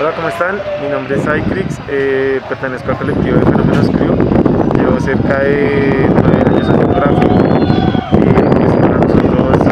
Hola, 0.00 0.12
¿cómo 0.16 0.28
están? 0.28 0.58
Mi 0.82 0.88
nombre 0.88 1.14
es 1.16 1.22
Icrix, 1.22 1.78
eh, 1.88 2.40
pertenezco 2.48 2.90
al 2.90 2.96
colectivo 2.96 3.36
de 3.36 3.44
Fenómenos 3.44 3.90
Crew. 3.90 4.16
Llevo 4.74 4.98
cerca 4.98 5.40
de 5.40 6.08
nueve 6.08 6.42
años 6.46 6.68
haciendo 6.70 6.94
graffiti 6.94 7.34
y 8.14 8.32
pues, 8.32 8.72
para 8.72 8.96
nosotros 8.96 9.62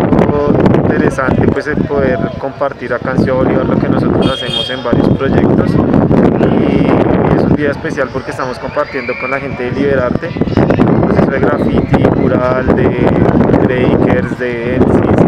un 0.00 0.16
poco 0.16 0.54
interesante 0.76 1.46
pues, 1.48 1.66
el 1.66 1.76
poder 1.84 2.18
compartir 2.38 2.94
acá 2.94 3.10
en 3.10 3.18
Ciudad 3.18 3.36
Bolívar 3.36 3.66
lo 3.66 3.78
que 3.78 3.88
nosotros 3.90 4.32
hacemos 4.32 4.70
en 4.70 4.82
varios 4.82 5.08
proyectos 5.10 5.70
y 5.70 7.36
es 7.36 7.42
un 7.42 7.56
día 7.56 7.72
especial 7.72 8.08
porque 8.10 8.30
estamos 8.30 8.58
compartiendo 8.58 9.12
con 9.20 9.30
la 9.30 9.38
gente 9.38 9.64
de 9.64 9.70
Liberarte 9.72 10.30
un 10.80 11.02
proceso 11.02 11.30
de 11.30 11.40
graffiti, 11.40 12.04
mural, 12.18 12.74
de 12.74 12.88
breakers, 13.66 14.38
de 14.38 14.80
MCs 14.80 15.25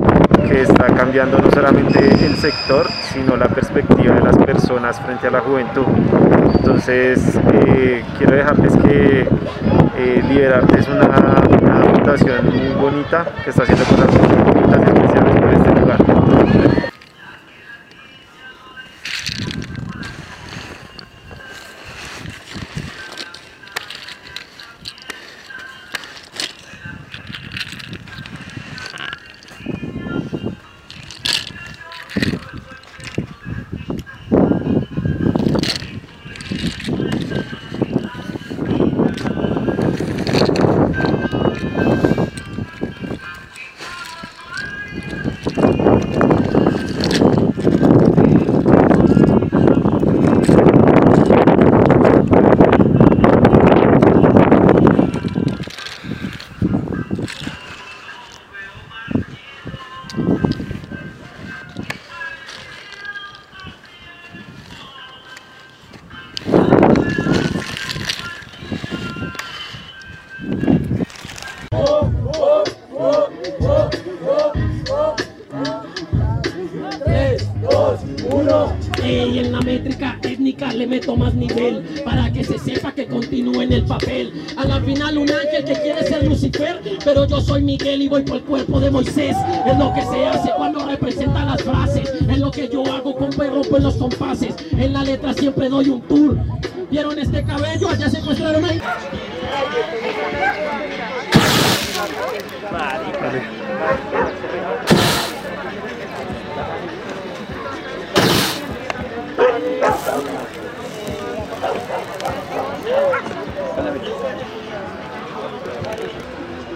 que 0.48 0.62
está 0.62 0.86
cambiando 0.86 1.38
no 1.38 1.50
solamente 1.50 1.98
el 1.98 2.36
sector, 2.36 2.86
sino 3.12 3.36
la 3.36 3.48
perspectiva 3.48 4.14
de 4.14 4.22
las 4.22 4.36
personas 4.38 4.98
frente 5.00 5.26
a 5.26 5.30
la 5.30 5.40
juventud. 5.40 5.84
Entonces 6.54 7.38
eh, 7.52 8.04
quiero 8.16 8.36
dejarles 8.36 8.72
que 8.78 9.28
eh, 9.98 10.22
Liberarte 10.28 10.80
es 10.80 10.88
una, 10.88 11.42
una 11.60 12.42
muy 12.42 12.68
bonita 12.80 13.26
que 13.44 13.50
está 13.50 13.64
haciendo 13.64 13.84
cosas 13.84 14.57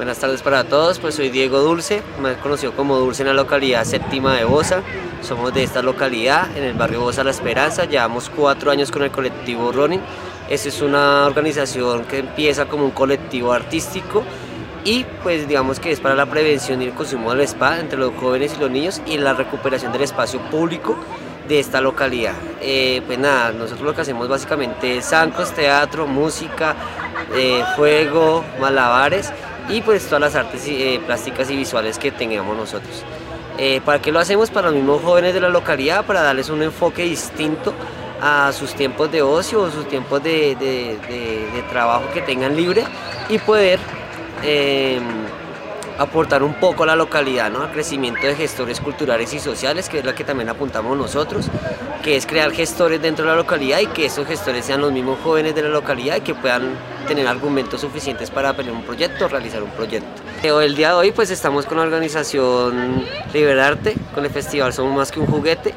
Buenas 0.03 0.19
tardes 0.19 0.43
para 0.43 0.65
todos, 0.65 0.99
pues 0.99 1.15
soy 1.15 1.29
Diego 1.29 1.61
Dulce, 1.61 2.03
más 2.21 2.37
conocido 2.39 2.73
como 2.73 2.97
Dulce 2.97 3.23
en 3.23 3.29
la 3.29 3.35
localidad 3.35 3.85
séptima 3.85 4.35
de 4.35 4.45
Bosa. 4.45 4.83
Somos 5.21 5.55
de 5.55 5.63
esta 5.63 5.81
localidad, 5.81 6.49
en 6.57 6.65
el 6.65 6.73
barrio 6.75 7.03
Bosa 7.03 7.23
La 7.23 7.31
Esperanza, 7.31 7.85
llevamos 7.85 8.29
cuatro 8.29 8.73
años 8.73 8.91
con 8.91 9.05
el 9.05 9.13
colectivo 9.13 9.71
Ronin. 9.71 10.01
Esta 10.51 10.71
es 10.71 10.83
una 10.83 11.25
organización 11.25 12.03
que 12.07 12.19
empieza 12.19 12.65
como 12.65 12.85
un 12.85 12.91
colectivo 12.91 13.53
artístico 13.53 14.25
y 14.85 15.05
pues 15.23 15.47
digamos 15.47 15.79
que 15.79 15.93
es 15.93 16.01
para 16.01 16.17
la 16.17 16.27
prevención 16.27 16.83
y 16.83 16.87
el 16.87 16.95
consumo 16.95 17.33
del 17.33 17.43
spa 17.43 17.79
entre 17.79 17.97
los 17.97 18.13
jóvenes 18.17 18.55
y 18.57 18.61
los 18.61 18.73
niños 18.73 19.01
y 19.07 19.19
la 19.19 19.35
recuperación 19.35 19.93
del 19.93 20.03
espacio 20.03 20.41
público 20.51 20.97
de 21.47 21.61
esta 21.61 21.81
localidad. 21.81 22.35
Eh, 22.61 23.03
pues 23.07 23.21
nada, 23.21 23.53
nosotros 23.53 23.83
lo 23.83 23.95
que 23.95 24.01
hacemos 24.01 24.29
básicamente 24.29 24.97
es 24.97 25.05
zancos, 25.05 25.53
teatro, 25.53 26.09
música, 26.09 26.75
eh, 27.37 27.63
fuego, 27.77 28.45
malabares 28.61 29.33
y 29.69 29.81
pues 29.83 30.05
todas 30.07 30.21
las 30.21 30.35
artes 30.35 30.65
eh, 30.67 31.01
plásticas 31.07 31.51
y 31.51 31.57
visuales 31.57 31.99
que 31.99 32.11
tengamos 32.11 32.57
nosotros. 32.57 33.03
Eh, 33.59 33.81
¿Para 33.85 34.01
qué 34.01 34.11
lo 34.13 34.19
hacemos? 34.19 34.51
Para 34.51 34.69
los 34.69 34.77
mismos 34.77 35.03
jóvenes 35.03 35.35
de 35.35 35.41
la 35.41 35.49
localidad, 35.49 36.05
para 36.05 36.23
darles 36.23 36.49
un 36.51 36.63
enfoque 36.63 37.03
distinto 37.05 37.75
a 38.21 38.53
sus 38.53 38.75
tiempos 38.75 39.11
de 39.13 39.21
ocio 39.23 39.61
o 39.63 39.71
sus 39.71 39.87
tiempos 39.89 40.23
de, 40.23 40.55
de- 40.57 41.63
trabajo 41.71 42.05
que 42.13 42.21
tengan 42.23 42.57
libre 42.57 42.85
y 43.29 43.39
poder 43.39 43.79
eh, 44.43 45.01
aportar 46.03 46.43
un 46.43 46.55
poco 46.55 46.83
a 46.83 46.87
la 46.87 46.97
localidad, 46.97 47.51
¿no? 47.51 47.63
al 47.63 47.73
crecimiento 47.73 48.27
de 48.27 48.35
gestores 48.35 48.81
culturales 48.81 49.33
y 49.35 49.39
sociales, 49.39 49.89
que 49.89 49.99
es 49.99 50.05
la 50.05 50.15
que 50.15 50.25
también 50.25 50.49
apuntamos 50.49 50.97
nosotros, 50.97 51.47
que 52.03 52.17
es 52.17 52.27
crear 52.27 52.51
gestores 52.53 53.01
dentro 53.01 53.25
de 53.25 53.31
la 53.31 53.37
localidad 53.37 53.81
y 53.81 53.87
que 53.87 54.07
esos 54.07 54.27
gestores 54.27 54.65
sean 54.65 54.81
los 54.81 54.93
mismos 54.93 55.19
jóvenes 55.23 55.55
de 55.55 55.63
la 55.63 55.69
localidad 55.69 56.17
y 56.17 56.21
que 56.21 56.35
puedan 56.35 56.75
tener 57.07 57.27
argumentos 57.27 57.81
suficientes 57.81 58.31
para 58.31 58.55
pelear 58.55 58.75
un 58.75 58.83
proyecto 58.83 59.29
realizar 59.29 59.63
un 59.63 59.71
proyecto. 59.71 60.23
El 60.43 60.75
día 60.75 60.89
de 60.89 60.95
hoy 60.95 61.13
pues 61.13 61.31
estamos 61.31 61.67
con 61.67 61.79
la 61.79 61.85
organización 61.85 63.05
Liberarte, 63.33 63.95
con 64.15 64.25
el 64.25 64.31
festival 64.31 64.73
Somos 64.73 64.97
Más 64.97 65.13
que 65.13 65.21
un 65.21 65.27
Juguete, 65.27 65.75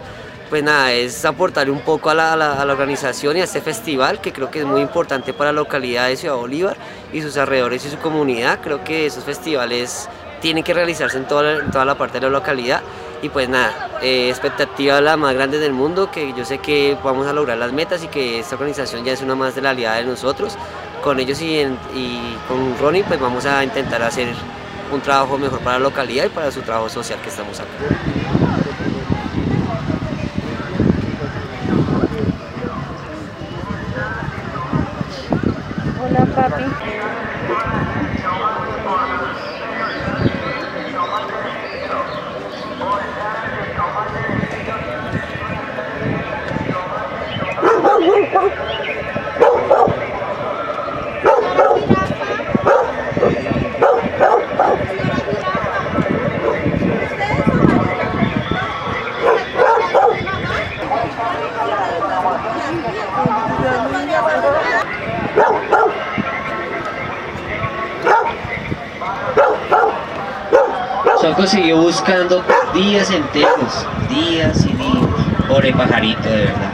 pues 0.50 0.64
nada, 0.64 0.92
es 0.92 1.26
aportar 1.26 1.70
un 1.70 1.80
poco 1.80 2.10
a 2.10 2.14
la, 2.14 2.64
organización 2.64 3.38
y 3.38 3.42
a 3.42 3.46
este 3.46 3.62
festival 3.62 4.22
que 4.22 4.32
creo 4.32 4.52
que 4.52 4.60
es 4.60 4.66
muy 4.66 4.82
importante 4.82 5.34
para 5.34 5.52
la 5.52 5.62
localidad 5.62 6.08
de 6.08 6.18
Ciudad 6.18 6.36
Bolívar 6.36 6.78
y 7.12 7.22
sus 7.22 7.36
alrededores 7.38 7.86
y 7.86 7.90
su 7.90 7.98
comunidad. 7.98 8.60
Creo 8.62 8.84
que 8.84 9.06
esos 9.06 9.24
festivales 9.24 10.08
tienen 10.42 10.64
que 10.64 10.74
realizarse 10.74 11.18
en 11.18 11.28
toda 11.28 11.86
la, 11.86 11.96
parte 11.96 12.20
de 12.20 12.28
la 12.28 12.32
localidad 12.32 12.82
y 13.22 13.30
pues 13.30 13.50
nada, 13.50 14.00
eh, 14.02 14.30
expectativa 14.30 15.02
la 15.02 15.18
más 15.18 15.34
grande 15.34 15.58
del 15.58 15.74
mundo, 15.74 16.12
que 16.12 16.34
yo 16.34 16.46
sé 16.46 16.60
que 16.60 16.98
vamos 17.04 17.26
a 17.28 17.34
lograr 17.34 17.58
las 17.58 17.74
metas 17.74 18.04
y 18.04 18.08
que 18.08 18.40
esta 18.40 18.56
organización 18.56 19.04
ya 19.04 19.14
es 19.14 19.22
una 19.22 19.36
más 19.36 19.56
de 19.56 19.62
la 19.62 19.72
aliada 19.72 19.98
de 19.98 20.04
nosotros. 20.04 20.58
Con 21.04 21.20
ellos 21.20 21.42
y, 21.42 21.62
y 21.94 22.38
con 22.48 22.78
Ronnie 22.80 23.04
pues 23.04 23.20
vamos 23.20 23.46
a 23.46 23.64
intentar 23.64 24.02
hacer 24.04 24.28
un 24.92 25.02
trabajo 25.02 25.38
mejor 25.38 25.60
para 25.60 25.80
la 25.80 25.86
localidad 25.86 26.26
y 26.26 26.30
para 26.30 26.52
su 26.52 26.62
trabajo 26.62 26.90
social 26.90 27.20
que 27.22 27.30
estamos 27.30 27.60
acá. 27.60 28.55
Hola, 36.46 36.70
siguió 71.48 71.78
buscando 71.82 72.44
días 72.74 73.12
enteros, 73.12 73.86
días 74.10 74.66
y 74.66 74.74
días. 74.74 75.06
Pobre 75.48 75.74
pajarito, 75.74 76.30
de 76.30 76.46
verdad. 76.46 76.72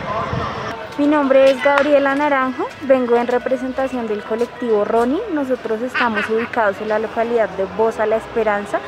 Mi 0.98 1.08
nombre 1.08 1.52
es 1.52 1.64
Gabriela 1.64 2.16
Naranjo, 2.16 2.68
vengo 2.84 3.16
en 3.16 3.28
representación 3.28 4.08
del 4.08 4.24
colectivo 4.24 4.86
Roni. 4.86 5.20
Nosotros 5.34 5.82
estamos 5.82 6.30
ubicados 6.30 6.80
en 6.80 6.90
la 6.90 7.00
localidad 7.00 7.50
de 7.50 7.66
Bosa 7.78 8.06
La 8.06 8.18
Esperanza. 8.18 8.80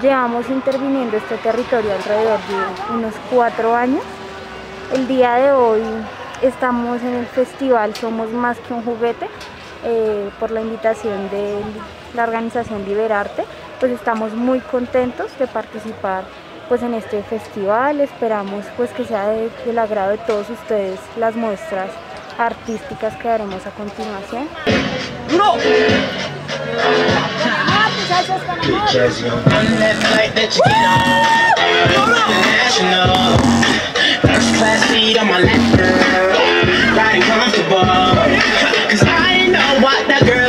Llevamos 0.00 0.48
interviniendo 0.48 1.16
este 1.16 1.36
territorio 1.38 1.92
alrededor 1.92 2.38
de 2.38 2.94
unos 2.94 3.14
cuatro 3.30 3.74
años. 3.74 4.02
El 4.94 5.08
día 5.08 5.34
de 5.34 5.52
hoy 5.52 5.82
estamos 6.42 7.02
en 7.02 7.14
el 7.14 7.26
festival 7.26 7.94
Somos 7.96 8.30
Más 8.30 8.58
que 8.60 8.74
un 8.74 8.84
Juguete 8.84 9.28
eh, 9.84 10.30
por 10.38 10.50
la 10.50 10.60
invitación 10.60 11.28
de 11.30 11.60
la 12.14 12.24
organización 12.24 12.84
Liberarte. 12.84 13.44
Pues 13.80 13.92
estamos 13.92 14.32
muy 14.34 14.60
contentos 14.60 15.30
de 15.38 15.46
participar 15.46 16.24
pues 16.68 16.82
en 16.82 16.94
este 16.94 17.22
festival. 17.22 18.00
Esperamos 18.00 18.64
pues 18.76 18.90
que 18.90 19.04
sea 19.04 19.28
de- 19.28 19.50
del 19.64 19.78
agrado 19.78 20.10
de 20.10 20.18
todos 20.18 20.50
ustedes 20.50 20.98
las 21.16 21.34
muestras 21.36 21.90
artísticas 22.38 23.14
que 23.16 23.28
daremos 23.28 23.64
a 23.66 23.70
continuación. 23.70 24.48
Riding 35.88 37.22
comfortable. 37.22 38.38
Cause 38.90 39.02
I 39.04 39.46
know 39.48 39.80
what 39.80 40.06
that 40.08 40.22
girl 40.24 40.47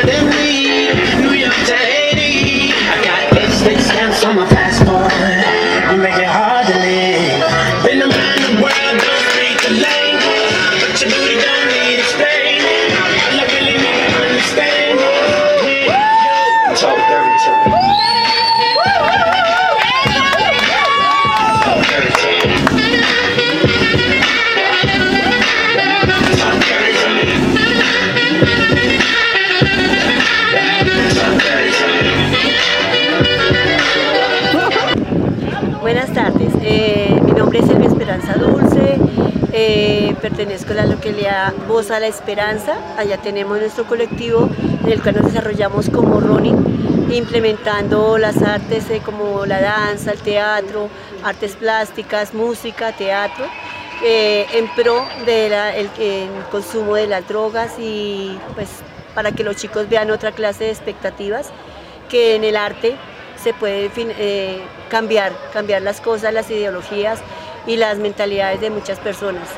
Esperanza 38.20 38.50
Dulce, 38.50 38.98
eh, 39.52 40.14
pertenezco 40.20 40.72
a 40.72 40.76
la 40.76 40.86
localidad 40.86 41.54
Voz 41.66 41.90
a 41.90 41.98
la 41.98 42.06
Esperanza, 42.06 42.74
allá 42.98 43.16
tenemos 43.16 43.58
nuestro 43.58 43.84
colectivo 43.86 44.50
en 44.84 44.92
el 44.92 45.02
cual 45.02 45.16
nos 45.16 45.32
desarrollamos 45.32 45.88
como 45.88 46.20
Ronin, 46.20 47.08
implementando 47.10 48.18
las 48.18 48.42
artes 48.42 48.90
eh, 48.90 49.00
como 49.02 49.46
la 49.46 49.62
danza, 49.62 50.12
el 50.12 50.18
teatro, 50.18 50.90
artes 51.24 51.56
plásticas, 51.56 52.34
música, 52.34 52.92
teatro, 52.92 53.46
eh, 54.04 54.46
en 54.52 54.68
pro 54.74 55.06
del 55.24 55.88
consumo 56.50 56.96
de 56.96 57.06
las 57.06 57.26
drogas 57.26 57.78
y 57.78 58.38
pues 58.54 58.68
para 59.14 59.32
que 59.32 59.44
los 59.44 59.56
chicos 59.56 59.88
vean 59.88 60.10
otra 60.10 60.32
clase 60.32 60.64
de 60.64 60.70
expectativas 60.70 61.48
que 62.10 62.34
en 62.34 62.44
el 62.44 62.56
arte 62.56 62.96
se 63.42 63.54
puede 63.54 63.90
eh, 63.96 64.60
cambiar, 64.90 65.32
cambiar 65.52 65.80
las 65.80 66.00
cosas, 66.00 66.34
las 66.34 66.50
ideologías 66.50 67.20
y 67.66 67.76
las 67.76 67.98
mentalidades 67.98 68.60
de 68.60 68.70
muchas 68.70 68.98
personas. 68.98 69.48